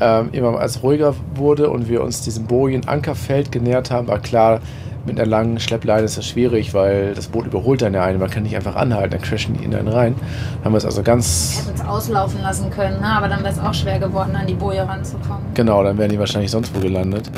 Ähm, 0.00 0.28
immer 0.32 0.58
als 0.58 0.76
es 0.76 0.82
ruhiger 0.82 1.14
wurde 1.34 1.70
und 1.70 1.88
wir 1.88 2.02
uns 2.02 2.20
diesem 2.20 2.44
Bojen-Ankerfeld 2.46 3.50
genähert 3.50 3.90
haben, 3.90 4.06
war 4.06 4.20
klar, 4.20 4.60
mit 5.08 5.18
einer 5.18 5.28
langen 5.28 5.58
Schleppleine 5.58 6.04
ist 6.04 6.16
das 6.16 6.26
schwierig, 6.26 6.74
weil 6.74 7.14
das 7.14 7.26
Boot 7.26 7.46
überholt 7.46 7.82
dann 7.82 7.94
ja 7.94 8.04
einen. 8.04 8.20
Man 8.20 8.30
kann 8.30 8.44
nicht 8.44 8.54
einfach 8.54 8.76
anhalten, 8.76 9.10
dann 9.10 9.22
crashen 9.22 9.56
die 9.58 9.64
in 9.64 9.74
einen 9.74 9.88
rein. 9.88 10.14
Haben 10.62 10.72
wir 10.72 10.78
es 10.78 10.84
also 10.84 11.02
ganz. 11.02 11.64
Hätten 11.64 11.74
es 11.74 11.84
auslaufen 11.84 12.40
lassen 12.42 12.70
können, 12.70 13.00
ne? 13.00 13.06
aber 13.06 13.28
dann 13.28 13.40
wäre 13.40 13.52
es 13.52 13.58
auch 13.58 13.74
schwer 13.74 13.98
geworden, 13.98 14.36
an 14.36 14.46
die 14.46 14.54
Boje 14.54 14.86
ranzukommen. 14.86 15.42
Genau, 15.54 15.82
dann 15.82 15.98
wären 15.98 16.10
die 16.10 16.18
wahrscheinlich 16.18 16.50
sonst 16.50 16.74
wo 16.74 16.80
gelandet. 16.80 17.30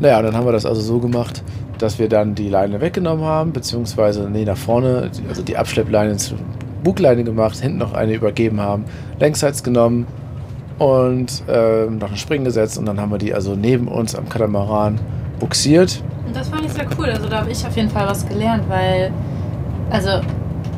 Naja, 0.00 0.20
dann 0.22 0.34
haben 0.34 0.46
wir 0.46 0.52
das 0.52 0.66
also 0.66 0.80
so 0.80 0.98
gemacht, 0.98 1.44
dass 1.78 1.98
wir 1.98 2.08
dann 2.08 2.34
die 2.34 2.48
Leine 2.48 2.80
weggenommen 2.80 3.24
haben, 3.24 3.52
beziehungsweise 3.52 4.28
nee, 4.28 4.44
nach 4.44 4.56
vorne, 4.56 5.10
also 5.28 5.42
die 5.42 5.56
Abschleppleine 5.56 6.16
zur 6.16 6.38
Bugleine 6.82 7.24
gemacht, 7.24 7.58
hinten 7.58 7.78
noch 7.78 7.92
eine 7.92 8.14
übergeben 8.14 8.60
haben, 8.60 8.84
längsseits 9.18 9.62
genommen 9.62 10.06
und 10.78 11.42
äh, 11.48 11.86
noch 11.86 12.08
einen 12.08 12.16
Springen 12.16 12.44
gesetzt 12.44 12.78
und 12.78 12.86
dann 12.86 13.00
haben 13.00 13.10
wir 13.10 13.18
die 13.18 13.34
also 13.34 13.54
neben 13.54 13.88
uns 13.88 14.14
am 14.14 14.28
Katamaran 14.28 14.98
buxiert. 15.38 16.02
Und 16.28 16.36
das 16.36 16.48
fand 16.48 16.66
ich 16.66 16.72
sehr 16.72 16.86
cool. 16.98 17.06
Also 17.06 17.26
da 17.26 17.38
habe 17.38 17.50
ich 17.50 17.66
auf 17.66 17.74
jeden 17.74 17.88
Fall 17.88 18.06
was 18.06 18.28
gelernt, 18.28 18.64
weil, 18.68 19.10
also 19.88 20.20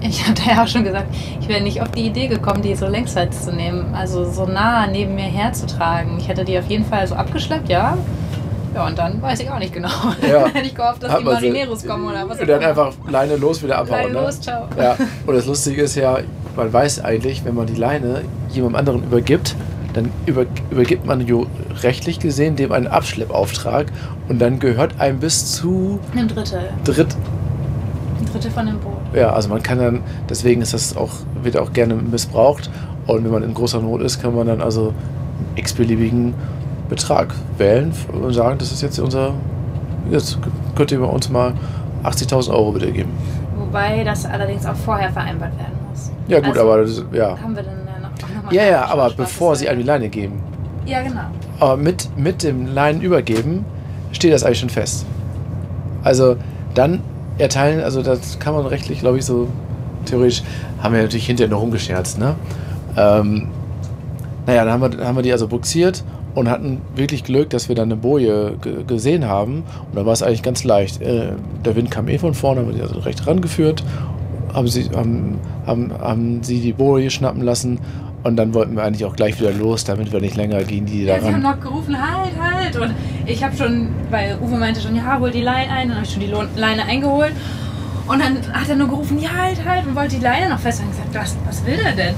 ich 0.01 0.25
hatte 0.29 0.43
ja 0.49 0.63
auch 0.63 0.69
schon 0.69 0.85
gesagt, 0.85 1.13
ich 1.41 1.49
wäre 1.49 1.61
nicht 1.61 1.83
auf 1.83 1.91
die 1.91 2.07
Idee 2.07 2.29
gekommen, 2.29 2.63
die 2.63 2.77
so 2.77 2.87
längsseits 2.87 3.45
zu 3.45 3.53
nehmen, 3.53 3.93
also 3.93 4.31
so 4.31 4.47
nah 4.47 4.87
neben 4.87 5.17
mir 5.17 5.23
herzutragen. 5.23 6.19
Ich 6.19 6.29
hätte 6.29 6.45
die 6.45 6.57
auf 6.57 6.67
jeden 6.67 6.85
Fall 6.85 7.05
so 7.07 7.17
abgeschleppt, 7.17 7.69
ja. 7.69 7.99
Ja, 8.77 8.87
und 8.87 8.97
dann 8.97 9.21
weiß 9.21 9.41
ich 9.41 9.51
auch 9.51 9.59
nicht 9.59 9.73
genau. 9.73 9.89
Ja. 10.23 10.47
Hätte 10.47 10.67
ich 10.67 10.75
gehofft, 10.77 11.03
dass 11.03 11.11
Hat 11.11 11.21
die 11.21 11.25
Marineros 11.25 11.85
kommen 11.85 12.09
oder 12.09 12.29
was. 12.29 12.39
Und 12.39 12.49
dann 12.49 12.63
einfach 12.63 12.93
Leine 13.09 13.35
los, 13.35 13.61
wieder 13.61 13.79
abhauen. 13.79 14.03
Leine 14.03 14.13
ne? 14.13 14.21
los, 14.27 14.41
ciao. 14.41 14.69
Ja. 14.79 14.97
Und 15.27 15.35
das 15.35 15.47
Lustige 15.47 15.83
ist 15.83 15.97
ja, 15.97 16.19
man 16.55 16.73
weiß 16.73 17.03
eigentlich, 17.03 17.45
wenn 17.45 17.57
man 17.57 17.67
die 17.67 17.75
Leine 17.75 18.23
jemandem 18.51 18.79
anderen 18.79 19.03
übergibt, 19.03 19.57
dann 19.95 20.13
über, 20.27 20.47
übergibt 20.71 21.05
man 21.05 21.27
rechtlich 21.83 22.21
gesehen 22.21 22.55
dem 22.55 22.71
einen 22.71 22.87
Abschleppauftrag 22.87 23.87
und 24.31 24.39
dann 24.39 24.61
gehört 24.61 24.99
einem 25.01 25.19
bis 25.19 25.57
zu 25.57 25.99
einem 26.13 26.29
Drittel. 26.29 26.61
Dritt, 26.85 27.17
Ein 28.21 28.27
Drittel 28.33 28.51
von 28.53 28.65
dem 28.65 28.79
Boot. 28.79 28.93
Ja, 29.13 29.33
also 29.33 29.49
man 29.49 29.61
kann 29.61 29.79
dann, 29.79 30.01
deswegen 30.29 30.63
ist 30.63 30.73
das 30.73 30.97
auch, 30.97 31.11
wird 31.43 31.59
auch 31.59 31.73
gerne 31.73 31.97
missbraucht. 31.97 32.71
Und 33.09 33.25
wenn 33.25 33.33
man 33.33 33.43
in 33.43 33.53
großer 33.53 33.81
Not 33.81 34.03
ist, 34.03 34.23
kann 34.23 34.37
man 34.37 34.47
dann 34.47 34.61
also 34.63 34.95
x-beliebigen 35.57 36.35
Betrag 36.89 37.35
wählen 37.59 37.93
und 38.13 38.33
sagen, 38.33 38.59
das 38.59 38.71
ist 38.71 38.83
jetzt 38.83 39.01
unser, 39.01 39.35
jetzt 40.11 40.39
könnt 40.77 40.93
ihr 40.93 41.01
bei 41.01 41.07
uns 41.07 41.29
mal 41.29 41.53
80.000 42.05 42.51
Euro 42.51 42.71
bitte 42.71 42.93
geben. 42.93 43.11
Wobei 43.57 44.05
das 44.05 44.27
allerdings 44.27 44.65
auch 44.65 44.77
vorher 44.77 45.11
vereinbart 45.11 45.59
werden 45.59 45.75
muss. 45.91 46.13
Ja 46.29 46.39
gut, 46.39 46.51
also, 46.51 46.61
aber 46.61 46.83
das, 46.83 47.05
ja. 47.13 47.37
Haben 47.37 47.57
wir 47.57 47.65
dann 47.65 47.81
ja, 48.51 48.65
ja, 48.65 48.85
aber 48.87 49.11
bevor 49.11 49.57
sie 49.57 49.69
an 49.69 49.79
die 49.79 49.85
Leine 49.85 50.09
geben. 50.09 50.43
Ja, 50.85 51.03
genau. 51.03 51.21
Aber 51.59 51.77
mit, 51.77 52.17
mit 52.17 52.43
dem 52.43 52.67
Leinenübergeben 52.67 53.65
steht 54.13 54.33
das 54.33 54.45
eigentlich 54.45 54.61
schon 54.61 54.71
fest. 54.71 55.07
Also 56.03 56.37
dann 56.75 57.01
erteilen, 57.39 57.81
also 57.81 58.03
das 58.03 58.39
kann 58.39 58.55
man 58.55 58.67
rechtlich, 58.67 59.01
glaube 59.01 59.19
ich, 59.19 59.25
so 59.25 59.49
theoretisch, 60.05 60.43
haben 60.83 60.95
wir 60.95 61.03
natürlich 61.03 61.27
hinterher 61.27 61.51
noch 61.51 61.61
rumgescherzt, 61.61 62.19
ne? 62.19 62.35
Ähm, 62.97 63.49
naja, 64.47 64.65
dann 64.65 64.81
haben 64.81 64.99
wir, 64.99 65.07
haben 65.07 65.17
wir 65.17 65.23
die 65.23 65.33
also 65.33 65.47
buxiert 65.47 66.03
und 66.35 66.49
hatten 66.49 66.81
wirklich 66.95 67.25
Glück, 67.25 67.51
dass 67.51 67.69
wir 67.69 67.77
dann 67.77 67.89
eine 67.91 67.97
Boje 67.97 68.55
gesehen 68.87 69.27
haben. 69.27 69.65
Und 69.91 69.97
da 69.97 70.07
war 70.07 70.13
es 70.13 70.23
eigentlich 70.23 70.43
ganz 70.43 70.65
leicht. 70.65 71.01
Äh, 71.03 71.33
der 71.65 71.77
Wind 71.77 71.91
kam 71.91 72.09
eh 72.09 72.19
von 72.19 72.35
vorne, 72.35 72.61
haben 72.61 72.69
wir 72.69 72.75
die 72.75 72.83
also 72.83 72.99
recht 73.01 73.27
rangeführt, 73.27 73.85
haben 74.53 74.69
sie, 74.69 74.89
haben, 74.95 75.39
haben, 75.67 75.93
haben 75.99 76.43
sie 76.43 76.61
die 76.61 76.73
Boje 76.73 77.11
schnappen 77.11 77.43
lassen 77.43 77.79
und 78.23 78.37
dann 78.37 78.53
wollten 78.53 78.77
wir 78.77 78.85
eigentlich 78.85 79.05
auch 79.05 79.17
gleich 79.17 79.41
wieder 79.41 79.53
los, 79.53 79.85
damit 79.85 80.13
wir 80.13 80.21
nicht 80.21 80.37
länger 80.37 80.63
gehen, 80.65 80.85
die 80.85 81.05
ja, 81.05 81.17
da 81.17 81.23
Sie 81.23 81.33
haben 81.33 81.43
noch 81.43 81.59
gerufen, 81.59 81.97
halt, 81.97 82.33
halt. 82.39 82.77
Und 82.77 82.95
ich 83.27 83.43
habe 83.43 83.57
schon, 83.57 83.89
weil 84.11 84.37
Uwe 84.43 84.57
meinte 84.57 84.81
schon, 84.81 84.95
ja, 84.95 85.19
hol 85.19 85.31
die 85.31 85.41
Leine 85.41 85.73
ein. 85.73 85.89
Dann 85.89 85.97
habe 85.97 86.07
ich 86.07 86.13
schon 86.13 86.21
die 86.21 86.61
Leine 86.61 86.85
eingeholt. 86.85 87.33
Und 88.07 88.21
dann 88.21 88.39
hat 88.53 88.69
er 88.69 88.77
nur 88.77 88.89
gerufen, 88.89 89.19
ja, 89.19 89.31
halt, 89.35 89.65
halt. 89.65 89.87
Und 89.87 89.97
wollte 89.97 90.17
die 90.17 90.23
Leine 90.23 90.51
noch 90.51 90.59
festhalten. 90.59 90.93
Und 90.93 91.13
gesagt, 91.13 91.15
was, 91.15 91.37
was 91.47 91.67
will 91.67 91.79
er 91.83 91.93
denn? 91.93 92.15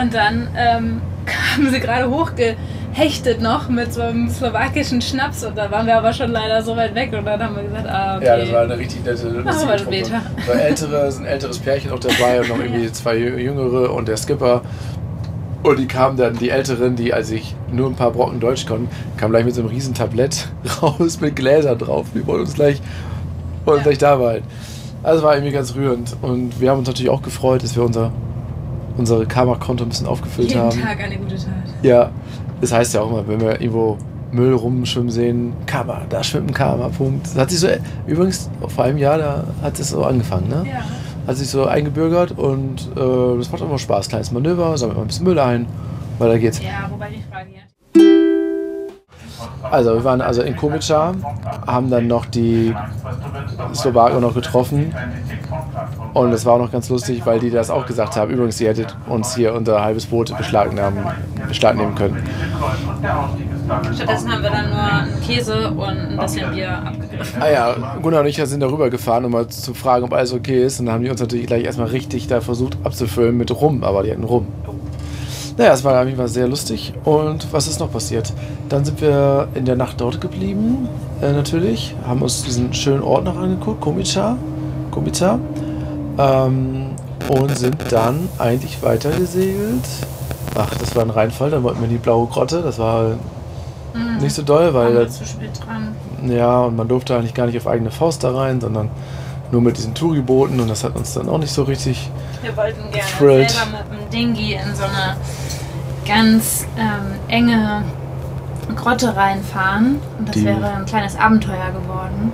Und 0.00 0.14
dann 0.14 0.48
ähm, 0.56 1.00
kamen 1.26 1.72
sie 1.72 1.80
gerade 1.80 2.08
hochgehechtet 2.08 3.40
noch 3.40 3.68
mit 3.68 3.92
so 3.92 4.02
einem 4.02 4.30
slowakischen 4.30 5.02
Schnaps. 5.02 5.42
Und 5.42 5.58
da 5.58 5.68
waren 5.72 5.88
wir 5.88 5.96
aber 5.96 6.12
schon 6.12 6.30
leider 6.30 6.62
so 6.62 6.76
weit 6.76 6.94
weg. 6.94 7.12
Und 7.18 7.24
dann 7.24 7.42
haben 7.42 7.56
wir 7.56 7.64
gesagt, 7.64 7.88
ah, 7.88 8.16
okay. 8.16 8.26
Ja, 8.26 8.36
das 8.36 8.52
war 8.52 8.62
eine 8.62 8.78
richtig 8.78 9.04
nette 9.04 9.26
Machen 9.42 9.68
wir 9.68 9.78
später. 9.78 10.22
War 10.46 10.54
ältere, 10.54 11.12
ein 11.18 11.26
älteres 11.26 11.58
Pärchen 11.58 11.90
auch 11.90 11.98
dabei 11.98 12.42
und 12.42 12.48
noch 12.48 12.58
irgendwie 12.62 12.92
zwei 12.92 13.16
jüngere 13.16 13.92
und 13.92 14.06
der 14.06 14.16
Skipper. 14.16 14.62
Und 15.66 15.80
die 15.80 15.86
kamen 15.86 16.16
dann, 16.16 16.36
die 16.36 16.50
Älteren, 16.50 16.94
die, 16.94 17.12
als 17.12 17.32
ich 17.32 17.56
nur 17.72 17.88
ein 17.88 17.96
paar 17.96 18.12
Brocken 18.12 18.38
Deutsch 18.38 18.66
konnten, 18.66 18.88
kamen 19.16 19.32
gleich 19.32 19.44
mit 19.44 19.52
so 19.52 19.62
einem 19.62 19.70
riesen 19.70 19.94
Tablett 19.94 20.46
raus 20.82 21.20
mit 21.20 21.34
Gläsern 21.34 21.76
drauf. 21.76 22.06
Die 22.14 22.24
wollten 22.24 22.42
uns 22.42 22.54
gleich, 22.54 22.80
wollten 23.64 23.80
ja. 23.80 23.82
gleich 23.82 23.98
da 23.98 24.14
behalten. 24.14 24.46
Also 25.02 25.24
war 25.24 25.34
irgendwie 25.34 25.52
ganz 25.52 25.74
rührend. 25.74 26.16
Und 26.22 26.60
wir 26.60 26.70
haben 26.70 26.78
uns 26.78 26.86
natürlich 26.86 27.10
auch 27.10 27.20
gefreut, 27.20 27.64
dass 27.64 27.74
wir 27.74 27.82
unser, 27.82 28.12
unsere 28.96 29.26
Karma-Konto 29.26 29.82
ein 29.82 29.88
bisschen 29.88 30.06
aufgefüllt 30.06 30.50
Jeden 30.50 30.60
haben. 30.60 30.70
Jeden 30.70 30.86
Tag 30.86 31.00
eine 31.00 31.16
gute 31.16 31.34
Tat. 31.34 31.46
Ja, 31.82 32.10
das 32.60 32.70
heißt 32.70 32.94
ja 32.94 33.00
auch 33.00 33.10
immer, 33.10 33.26
wenn 33.26 33.40
wir 33.40 33.60
irgendwo 33.60 33.98
Müll 34.30 34.54
rumschwimmen 34.54 35.10
sehen, 35.10 35.52
Karma, 35.66 36.02
da 36.08 36.22
schwimmt 36.22 36.48
ein 36.48 36.54
Karma, 36.54 36.90
Punkt. 36.90 37.26
Das 37.26 37.36
hat 37.36 37.50
sich 37.50 37.58
so, 37.58 37.66
übrigens, 38.06 38.48
vor 38.68 38.84
einem 38.84 38.98
Jahr, 38.98 39.18
da 39.18 39.44
hat 39.62 39.80
es 39.80 39.90
so 39.90 40.04
angefangen, 40.04 40.48
ne? 40.48 40.64
Ja 40.64 40.84
hat 41.26 41.36
sich 41.36 41.48
so 41.48 41.66
eingebürgert 41.66 42.32
und 42.32 42.88
äh, 42.96 43.38
das 43.38 43.50
macht 43.50 43.62
immer 43.62 43.78
Spaß. 43.78 44.08
Kleines 44.08 44.30
Manöver, 44.32 44.76
sammelt 44.78 44.96
mal 44.96 45.04
ein 45.04 45.08
bisschen 45.08 45.24
Müll 45.24 45.38
ein, 45.38 45.66
weiter 46.18 46.38
geht's. 46.38 46.60
Ja, 46.62 46.88
wobei 46.90 47.10
die 47.10 47.22
Frage 47.30 47.48
hier. 47.50 47.62
Also 49.70 49.94
wir 49.94 50.04
waren 50.04 50.20
also 50.20 50.42
in 50.42 50.54
Komica, 50.56 51.12
haben 51.66 51.90
dann 51.90 52.06
noch 52.06 52.26
die 52.26 52.74
Slowaken 53.74 54.20
noch 54.20 54.34
getroffen 54.34 54.94
und 56.14 56.32
es 56.32 56.46
war 56.46 56.54
auch 56.54 56.58
noch 56.58 56.70
ganz 56.72 56.88
lustig, 56.88 57.26
weil 57.26 57.40
die 57.40 57.50
das 57.50 57.70
auch 57.70 57.86
gesagt 57.86 58.16
haben. 58.16 58.30
Übrigens, 58.30 58.60
ihr 58.60 58.68
hättet 58.68 58.96
uns 59.08 59.34
hier 59.34 59.54
unser 59.54 59.82
halbes 59.82 60.06
Boot 60.06 60.36
beschlagnehmen, 60.36 61.04
beschlagnehmen 61.48 61.94
können. 61.94 62.22
Stattdessen 63.94 64.32
haben 64.32 64.42
wir 64.42 64.50
dann 64.50 64.70
nur 64.70 64.82
einen 64.82 65.20
Käse 65.20 65.70
und 65.70 65.82
ein 65.82 66.16
bisschen 66.18 66.50
Bier 66.52 66.70
abgegriffen. 66.78 67.05
Ah 67.40 67.50
ja, 67.50 67.76
Gunnar 68.02 68.20
und 68.20 68.26
ich 68.26 68.36
sind 68.36 68.60
darüber 68.60 68.90
gefahren, 68.90 69.24
um 69.24 69.32
mal 69.32 69.48
zu 69.48 69.74
fragen, 69.74 70.04
ob 70.04 70.12
alles 70.12 70.32
okay 70.32 70.64
ist. 70.64 70.80
Und 70.80 70.86
dann 70.86 70.96
haben 70.96 71.04
die 71.04 71.10
uns 71.10 71.20
natürlich 71.20 71.46
gleich 71.46 71.64
erstmal 71.64 71.88
richtig 71.88 72.26
da 72.28 72.40
versucht 72.40 72.78
abzufüllen 72.84 73.36
mit 73.36 73.50
Rum, 73.50 73.84
aber 73.84 74.02
die 74.02 74.10
hatten 74.10 74.24
Rum. 74.24 74.46
Naja, 75.56 75.72
es 75.72 75.84
war 75.84 75.98
auf 75.98 76.06
jeden 76.06 76.18
Fall 76.18 76.28
sehr 76.28 76.48
lustig. 76.48 76.92
Und 77.04 77.52
was 77.52 77.66
ist 77.66 77.80
noch 77.80 77.90
passiert? 77.90 78.32
Dann 78.68 78.84
sind 78.84 79.00
wir 79.00 79.48
in 79.54 79.64
der 79.64 79.76
Nacht 79.76 80.00
dort 80.00 80.20
geblieben, 80.20 80.88
äh, 81.22 81.32
natürlich. 81.32 81.94
Haben 82.06 82.22
uns 82.22 82.42
diesen 82.42 82.74
schönen 82.74 83.02
Ort 83.02 83.24
noch 83.24 83.38
angeguckt, 83.38 83.80
Komica. 83.80 84.36
Komica. 84.90 85.38
Ähm, 86.18 86.90
und 87.28 87.56
sind 87.56 87.76
dann 87.90 88.28
eigentlich 88.38 88.82
weitergesegelt. 88.82 89.84
Ach, 90.54 90.74
das 90.74 90.94
war 90.94 91.02
ein 91.02 91.10
Reinfall, 91.10 91.50
dann 91.50 91.62
wollten 91.62 91.80
wir 91.80 91.86
in 91.86 91.90
die 91.92 91.98
blaue 91.98 92.26
Grotte. 92.26 92.62
Das 92.62 92.78
war 92.78 93.16
Mhm. 93.96 94.18
Nicht 94.18 94.34
so 94.34 94.42
doll, 94.42 94.72
weil. 94.74 94.94
Wir 94.94 95.08
zu 95.08 95.24
spät 95.24 95.50
dran. 95.64 95.94
Ja, 96.24 96.62
und 96.62 96.76
man 96.76 96.88
durfte 96.88 97.16
eigentlich 97.16 97.34
gar 97.34 97.46
nicht 97.46 97.56
auf 97.56 97.66
eigene 97.66 97.90
Faust 97.90 98.24
da 98.24 98.34
rein, 98.34 98.60
sondern 98.60 98.90
nur 99.52 99.60
mit 99.60 99.76
diesen 99.76 99.94
Touribooten 99.94 100.58
und 100.60 100.68
das 100.68 100.84
hat 100.84 100.96
uns 100.96 101.14
dann 101.14 101.28
auch 101.28 101.38
nicht 101.38 101.52
so 101.52 101.62
richtig. 101.62 102.10
Wir 102.42 102.56
wollten 102.56 102.90
gerne 102.90 103.08
thrilled. 103.18 103.50
selber 103.50 103.84
mit 103.90 104.02
dem 104.02 104.10
Dingi 104.10 104.54
in 104.54 104.74
so 104.74 104.84
eine 104.84 105.16
ganz 106.06 106.66
ähm, 106.76 107.18
enge 107.28 107.82
Grotte 108.74 109.14
reinfahren 109.14 110.00
und 110.18 110.28
das 110.28 110.34
Die, 110.34 110.44
wäre 110.44 110.72
ein 110.74 110.86
kleines 110.86 111.16
Abenteuer 111.16 111.70
geworden. 111.70 112.32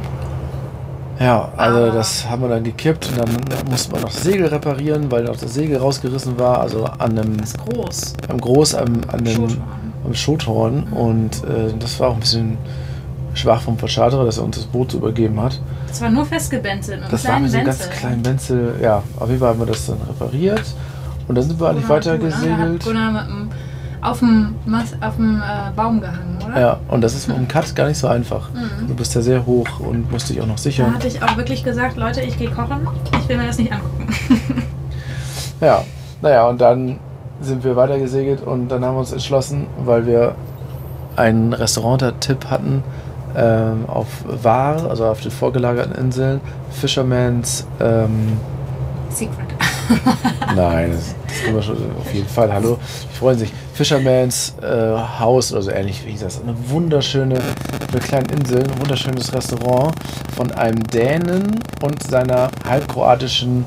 Ja, 1.19 1.53
also 1.57 1.79
Aber 1.79 1.91
das 1.91 2.29
haben 2.29 2.43
wir 2.43 2.49
dann 2.49 2.65
gekippt 2.65 3.11
und 3.11 3.19
dann 3.19 3.29
musste 3.71 3.93
man 3.93 4.01
noch 4.01 4.11
das 4.11 4.23
Segel 4.23 4.47
reparieren, 4.47 5.11
weil 5.11 5.25
noch 5.25 5.37
das 5.37 5.55
Segel 5.55 5.77
rausgerissen 5.77 6.39
war, 6.39 6.61
also 6.61 6.85
an 6.85 7.19
einem. 7.19 7.37
Das 7.37 7.55
groß. 7.55 8.15
Am 8.29 8.41
groß, 8.41 8.75
am, 8.75 9.03
an 9.09 9.25
dem 9.25 9.63
am 10.05 10.15
Schothorn 10.15 10.85
und 10.93 11.45
äh, 11.45 11.73
das 11.79 12.01
war 12.01 12.09
auch 12.09 12.15
ein 12.15 12.21
bisschen 12.21 12.59
schwach 13.35 13.63
vom 13.63 13.79
Verschaderer, 13.79 14.25
dass 14.25 14.39
er 14.39 14.45
uns 14.45 14.57
das 14.57 14.67
Boot 14.67 14.93
so 14.93 14.99
übergeben 14.99 15.41
hat. 15.41 15.61
Das 15.89 16.01
war 16.01 16.11
nur 16.11 16.25
festgebenzelt. 16.25 17.03
Das 17.11 17.27
war 17.27 17.39
mit 17.39 17.51
so 17.51 17.57
einem 17.57 17.67
ganz 17.67 17.91
kleinen 17.91 18.23
Benzel. 18.23 18.75
Ja, 18.83 19.03
auf 19.19 19.29
jeden 19.29 19.41
Fall 19.41 19.51
haben 19.51 19.59
wir 19.59 19.67
das 19.67 19.87
dann 19.87 19.99
repariert 20.09 20.65
und 21.29 21.35
dann 21.35 21.45
sind 21.45 21.61
wir 21.61 21.69
eigentlich 21.69 21.89
weiter 21.89 22.19
gesegelt. 22.19 22.85
Gunnar 22.85 23.13
mit 23.13 23.23
dem, 23.23 23.49
auf 24.01 24.19
dem, 24.19 24.55
auf 25.01 25.17
dem 25.17 25.37
äh, 25.37 25.71
Baum 25.77 26.01
gehangen, 26.01 26.39
oder? 26.45 26.61
Ja, 26.61 26.81
und 26.89 27.03
das 27.03 27.15
ist 27.15 27.29
mit 27.29 27.37
dem 27.37 27.47
Cut 27.47 27.75
gar 27.75 27.87
nicht 27.89 27.99
so 27.99 28.09
einfach. 28.09 28.51
Mhm. 28.53 28.89
Du 28.89 28.95
bist 28.95 29.15
ja 29.15 29.21
sehr 29.21 29.47
hoch 29.47 29.81
und 29.81 30.11
musst 30.11 30.29
dich 30.29 30.41
auch 30.41 30.47
noch 30.47 30.59
sichern. 30.59 30.89
Da 30.89 30.95
hatte 30.95 31.09
ich 31.09 31.23
auch 31.23 31.37
wirklich 31.37 31.63
gesagt, 31.63 31.97
Leute, 31.97 32.21
ich 32.21 32.37
gehe 32.37 32.51
kochen, 32.51 32.87
ich 33.21 33.29
will 33.29 33.37
mir 33.39 33.47
das 33.47 33.59
nicht 33.59 33.73
angucken. 33.73 34.09
ja, 35.61 35.85
naja, 36.21 36.49
und 36.49 36.61
dann 36.61 36.99
sind 37.41 37.65
wir 37.65 37.77
weiter 37.77 37.99
gesegelt 37.99 38.43
und 38.43 38.69
dann 38.69 38.85
haben 38.85 38.95
wir 38.95 39.01
uns 39.01 39.13
entschlossen, 39.13 39.67
weil 39.85 40.07
wir 40.07 40.35
einen 41.17 41.53
Restaurant-Tipp 41.53 42.47
hatten 42.51 42.83
ähm, 43.37 43.85
auf 43.87 44.07
Var, 44.25 44.89
also 44.89 45.07
auf 45.07 45.21
den 45.21 45.31
vorgelagerten 45.31 45.95
Inseln, 45.95 46.41
Fisherman's 46.71 47.67
ähm, 47.81 48.39
Secret. 49.11 49.37
Nein, 50.57 50.93
das, 50.93 51.15
das 51.27 51.43
können 51.43 51.57
wir 51.57 51.63
schon 51.63 51.77
auf 51.99 52.15
jeden 52.15 52.29
Fall. 52.29 52.53
Hallo, 52.53 52.79
die 53.11 53.17
freuen 53.17 53.39
sich. 53.39 53.53
Fisherman's 53.75 54.55
äh, 54.63 54.97
House 55.19 55.53
oder 55.53 55.63
so 55.63 55.71
ähnlich 55.71 56.05
wie 56.07 56.11
hieß 56.11 56.21
das. 56.21 56.41
Eine 56.43 56.55
wunderschöne 56.69 57.39
der 57.93 58.01
kleinen 58.01 58.29
Insel 58.31 58.63
ein 58.63 58.81
wunderschönes 58.81 59.33
Restaurant 59.33 59.95
von 60.35 60.51
einem 60.53 60.83
Dänen 60.85 61.61
und 61.83 62.03
seiner 62.03 62.51
halb 62.67 62.89
kroatischen, 62.89 63.67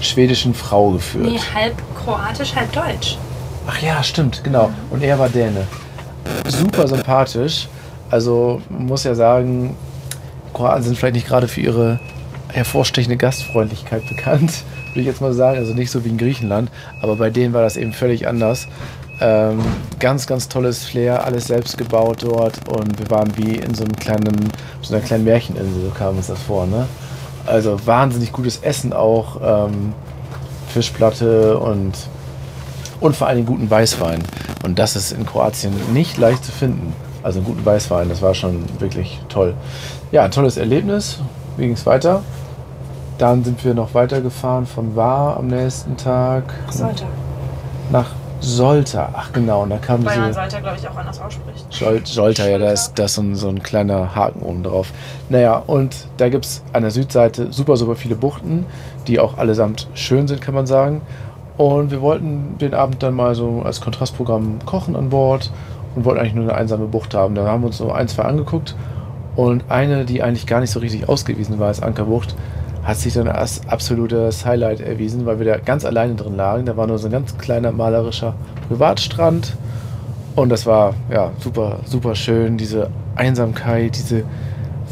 schwedischen 0.00 0.54
Frau 0.54 0.90
geführt. 0.90 1.26
Nee, 1.26 1.38
halb 1.54 1.74
kroatisch, 1.96 2.54
halb 2.54 2.72
deutsch. 2.72 3.16
Ach 3.66 3.80
ja, 3.80 4.02
stimmt, 4.02 4.42
genau. 4.42 4.70
Und 4.90 5.02
er 5.02 5.18
war 5.18 5.28
Däne. 5.28 5.66
Super 6.48 6.88
sympathisch. 6.88 7.68
Also 8.12 8.60
muss 8.68 9.04
ja 9.04 9.14
sagen, 9.14 9.74
Kroaten 10.52 10.82
sind 10.82 10.98
vielleicht 10.98 11.14
nicht 11.14 11.26
gerade 11.26 11.48
für 11.48 11.62
ihre 11.62 11.98
hervorstechende 12.48 13.16
Gastfreundlichkeit 13.16 14.06
bekannt, 14.06 14.64
würde 14.90 15.00
ich 15.00 15.06
jetzt 15.06 15.22
mal 15.22 15.32
sagen. 15.32 15.56
Also 15.56 15.72
nicht 15.72 15.90
so 15.90 16.04
wie 16.04 16.10
in 16.10 16.18
Griechenland, 16.18 16.70
aber 17.00 17.16
bei 17.16 17.30
denen 17.30 17.54
war 17.54 17.62
das 17.62 17.78
eben 17.78 17.94
völlig 17.94 18.28
anders. 18.28 18.68
Ähm, 19.18 19.60
ganz, 19.98 20.26
ganz 20.26 20.50
tolles 20.50 20.84
Flair, 20.84 21.24
alles 21.24 21.46
selbst 21.46 21.78
gebaut 21.78 22.18
dort 22.22 22.68
und 22.68 22.98
wir 22.98 23.08
waren 23.08 23.34
wie 23.38 23.56
in 23.56 23.74
so 23.74 23.84
einem 23.84 23.96
kleinen, 23.96 24.50
so 24.82 24.94
einer 24.94 25.02
kleinen 25.02 25.24
Märcheninsel, 25.24 25.84
so 25.84 25.90
kam 25.90 26.18
uns 26.18 26.26
das 26.26 26.42
vor, 26.42 26.66
ne? 26.66 26.86
Also 27.46 27.78
wahnsinnig 27.86 28.30
gutes 28.32 28.58
Essen 28.58 28.92
auch, 28.92 29.40
ähm, 29.42 29.94
Fischplatte 30.68 31.56
und, 31.56 31.92
und 33.00 33.16
vor 33.16 33.28
allem 33.28 33.46
guten 33.46 33.70
Weißwein. 33.70 34.22
Und 34.64 34.78
das 34.78 34.96
ist 34.96 35.12
in 35.12 35.24
Kroatien 35.24 35.72
nicht 35.94 36.18
leicht 36.18 36.44
zu 36.44 36.52
finden. 36.52 36.92
Also 37.22 37.38
einen 37.38 37.46
guten 37.46 37.64
Weißwein, 37.64 38.08
das 38.08 38.20
war 38.22 38.34
schon 38.34 38.64
wirklich 38.80 39.20
toll. 39.28 39.54
Ja, 40.10 40.24
ein 40.24 40.30
tolles 40.30 40.56
Erlebnis. 40.56 41.20
Wie 41.56 41.62
ging 41.62 41.72
es 41.72 41.86
weiter? 41.86 42.22
Dann 43.18 43.44
sind 43.44 43.64
wir 43.64 43.74
noch 43.74 43.94
weitergefahren 43.94 44.66
von 44.66 44.96
War 44.96 45.36
am 45.36 45.46
nächsten 45.46 45.96
Tag. 45.96 46.44
Solter. 46.70 47.06
Nach 47.90 48.10
Solter. 48.40 49.10
Ach 49.12 49.32
genau, 49.32 49.62
und 49.62 49.70
da 49.70 49.78
kam 49.78 50.04
Weil 50.04 50.14
diese... 50.14 50.20
man 50.20 50.32
Solter, 50.32 50.60
glaube 50.60 50.76
ich, 50.80 50.88
auch 50.88 50.96
anders 50.96 51.20
ausspricht. 51.20 51.64
Sol 51.70 52.00
Solter, 52.04 52.50
ja, 52.50 52.58
da 52.58 52.70
ist, 52.72 52.94
da 52.96 53.04
ist 53.04 53.14
so, 53.14 53.22
ein, 53.22 53.36
so 53.36 53.48
ein 53.48 53.62
kleiner 53.62 54.16
Haken 54.16 54.42
oben 54.42 54.64
drauf. 54.64 54.92
Naja, 55.28 55.62
und 55.64 55.94
da 56.16 56.28
gibt 56.28 56.44
es 56.46 56.64
an 56.72 56.82
der 56.82 56.90
Südseite 56.90 57.52
super, 57.52 57.76
super 57.76 57.94
viele 57.94 58.16
Buchten, 58.16 58.66
die 59.06 59.20
auch 59.20 59.38
allesamt 59.38 59.86
schön 59.94 60.26
sind, 60.26 60.40
kann 60.40 60.54
man 60.54 60.66
sagen. 60.66 61.02
Und 61.56 61.92
wir 61.92 62.00
wollten 62.00 62.58
den 62.58 62.74
Abend 62.74 63.02
dann 63.02 63.14
mal 63.14 63.34
so 63.36 63.62
als 63.64 63.80
Kontrastprogramm 63.80 64.58
kochen 64.66 64.96
an 64.96 65.10
Bord 65.10 65.52
und 65.94 66.04
wollten 66.04 66.20
eigentlich 66.20 66.34
nur 66.34 66.44
eine 66.44 66.54
einsame 66.54 66.86
Bucht 66.86 67.14
haben. 67.14 67.34
Da 67.34 67.46
haben 67.46 67.62
wir 67.62 67.66
uns 67.66 67.78
so 67.78 67.90
ein, 67.92 68.08
zwei 68.08 68.22
angeguckt 68.22 68.74
und 69.36 69.64
eine, 69.68 70.04
die 70.04 70.22
eigentlich 70.22 70.46
gar 70.46 70.60
nicht 70.60 70.70
so 70.70 70.80
richtig 70.80 71.08
ausgewiesen 71.08 71.58
war 71.58 71.68
als 71.68 71.82
Ankerbucht, 71.82 72.34
hat 72.82 72.96
sich 72.96 73.14
dann 73.14 73.28
als 73.28 73.66
absolutes 73.68 74.44
Highlight 74.44 74.80
erwiesen, 74.80 75.24
weil 75.24 75.38
wir 75.38 75.46
da 75.46 75.58
ganz 75.58 75.84
alleine 75.84 76.14
drin 76.14 76.36
lagen. 76.36 76.66
Da 76.66 76.76
war 76.76 76.86
nur 76.86 76.98
so 76.98 77.06
ein 77.08 77.12
ganz 77.12 77.36
kleiner 77.38 77.72
malerischer 77.72 78.34
Privatstrand 78.68 79.56
und 80.34 80.48
das 80.48 80.66
war 80.66 80.94
ja 81.10 81.30
super, 81.38 81.80
super 81.84 82.14
schön. 82.14 82.56
Diese 82.56 82.90
Einsamkeit, 83.16 83.96
diese 83.96 84.24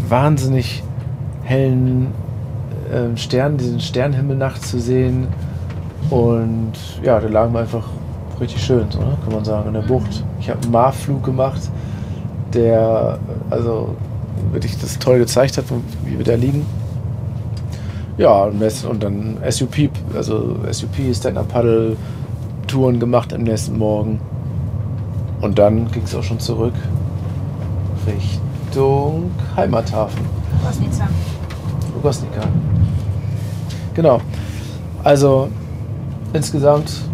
wahnsinnig 0.09 0.83
hellen 1.45 2.13
äh, 2.93 3.17
Sterne, 3.17 3.57
diesen 3.57 3.81
Sternenhimmel 3.81 4.37
nachts 4.37 4.71
zu 4.71 4.79
sehen. 4.81 5.29
Und 6.11 6.73
ja, 7.03 7.21
da 7.21 7.29
lagen 7.29 7.53
wir 7.53 7.61
einfach 7.61 7.85
richtig 8.41 8.63
schön, 8.63 8.87
so, 8.91 8.99
ne? 8.99 9.17
kann 9.25 9.35
man 9.35 9.45
sagen, 9.45 9.69
in 9.69 9.75
der 9.75 9.83
Bucht. 9.83 10.25
Ich 10.41 10.49
habe 10.49 10.61
einen 10.63 10.73
Marflug 10.73 11.23
gemacht, 11.23 11.61
der 12.55 13.19
also 13.51 13.95
wirklich 14.53 14.79
das 14.79 14.99
toll 14.99 15.19
gezeigt 15.19 15.59
hat, 15.59 15.65
wie 16.05 16.17
wir 16.17 16.25
da 16.25 16.35
liegen. 16.35 16.65
Ja, 18.17 18.45
und 18.45 19.03
dann 19.03 19.39
SUP, 19.49 19.91
also 20.15 20.57
SUP, 20.71 21.15
Stand-Up-Paddle, 21.15 21.97
Touren 22.67 23.01
gemacht 23.01 23.33
am 23.33 23.43
nächsten 23.43 23.79
Morgen. 23.79 24.21
Und 25.41 25.59
dann 25.59 25.91
ging 25.91 26.03
es 26.05 26.15
auch 26.15 26.23
schon 26.23 26.39
zurück 26.39 26.75
Richtung 28.07 29.31
Heimathafen. 29.57 30.21
Kosnica. 30.65 31.09
Lugosnica. 31.95 32.43
Genau. 33.95 34.21
Also 35.03 35.49
insgesamt. 36.33 37.10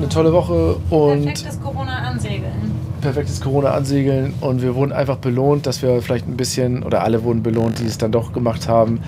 Eine 0.00 0.08
tolle 0.08 0.32
Woche 0.32 0.76
und 0.90 1.24
Perfektes 1.24 1.60
Corona-Ansegeln. 1.60 2.72
perfektes 3.00 3.40
Corona 3.40 3.70
ansegeln 3.72 4.34
und 4.40 4.62
wir 4.62 4.74
wurden 4.74 4.92
einfach 4.92 5.16
belohnt, 5.16 5.66
dass 5.66 5.82
wir 5.82 6.00
vielleicht 6.02 6.26
ein 6.26 6.36
bisschen, 6.36 6.82
oder 6.82 7.02
alle 7.02 7.22
wurden 7.22 7.42
belohnt, 7.42 7.78
die 7.78 7.86
es 7.86 7.98
dann 7.98 8.12
doch 8.12 8.32
gemacht 8.32 8.68
haben, 8.68 9.00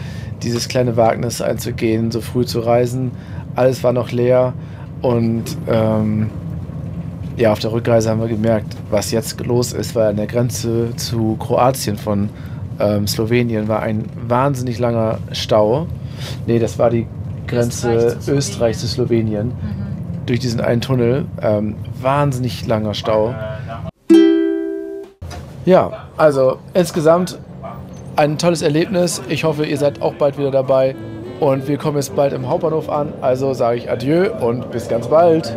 dieses 0.42 0.68
kleine 0.68 0.96
Wagnis 0.96 1.40
einzugehen, 1.40 2.11
so 2.11 2.20
früh 2.20 2.44
zu 2.44 2.61
reisen. 2.61 3.12
Alles 3.55 3.83
war 3.85 3.92
noch 3.92 4.12
leer 4.12 4.52
und 5.02 5.44
ähm, 5.68 6.31
ja, 7.37 7.52
auf 7.52 7.59
der 7.59 7.72
Rückreise 7.72 8.11
haben 8.11 8.20
wir 8.20 8.28
gemerkt, 8.28 8.76
was 8.90 9.11
jetzt 9.11 9.40
los 9.44 9.72
ist, 9.72 9.94
weil 9.94 10.09
an 10.09 10.16
der 10.16 10.26
Grenze 10.26 10.94
zu 10.96 11.37
Kroatien 11.37 11.96
von 11.96 12.28
ähm, 12.78 13.07
Slowenien 13.07 13.68
war 13.68 13.81
ein 13.81 14.05
wahnsinnig 14.28 14.78
langer 14.78 15.18
Stau. 15.33 15.87
Nee, 16.46 16.59
das 16.59 16.78
war 16.78 16.90
die 16.90 17.07
Grenze 17.46 17.92
Österreich 17.94 18.20
zu 18.20 18.33
Österreich 18.33 18.78
zu 18.78 18.87
Slowenien 18.88 19.46
Mhm. 19.48 19.82
Durch 20.26 20.40
diesen 20.40 20.61
einen 20.61 20.80
Tunnel. 20.80 21.26
Ähm, 21.40 21.76
wahnsinnig 22.00 22.66
langer 22.66 22.94
Stau. 22.94 23.35
Ja, 25.64 26.08
also 26.16 26.58
insgesamt 26.74 27.38
ein 28.16 28.38
tolles 28.38 28.62
Erlebnis. 28.62 29.22
Ich 29.28 29.44
hoffe, 29.44 29.64
ihr 29.64 29.78
seid 29.78 30.02
auch 30.02 30.14
bald 30.14 30.38
wieder 30.38 30.50
dabei. 30.50 30.96
Und 31.40 31.66
wir 31.66 31.76
kommen 31.76 31.96
jetzt 31.96 32.14
bald 32.14 32.32
im 32.32 32.48
Hauptbahnhof 32.48 32.88
an. 32.88 33.12
Also 33.20 33.52
sage 33.54 33.78
ich 33.78 33.90
Adieu 33.90 34.30
und 34.40 34.70
bis 34.70 34.88
ganz 34.88 35.08
bald. 35.08 35.56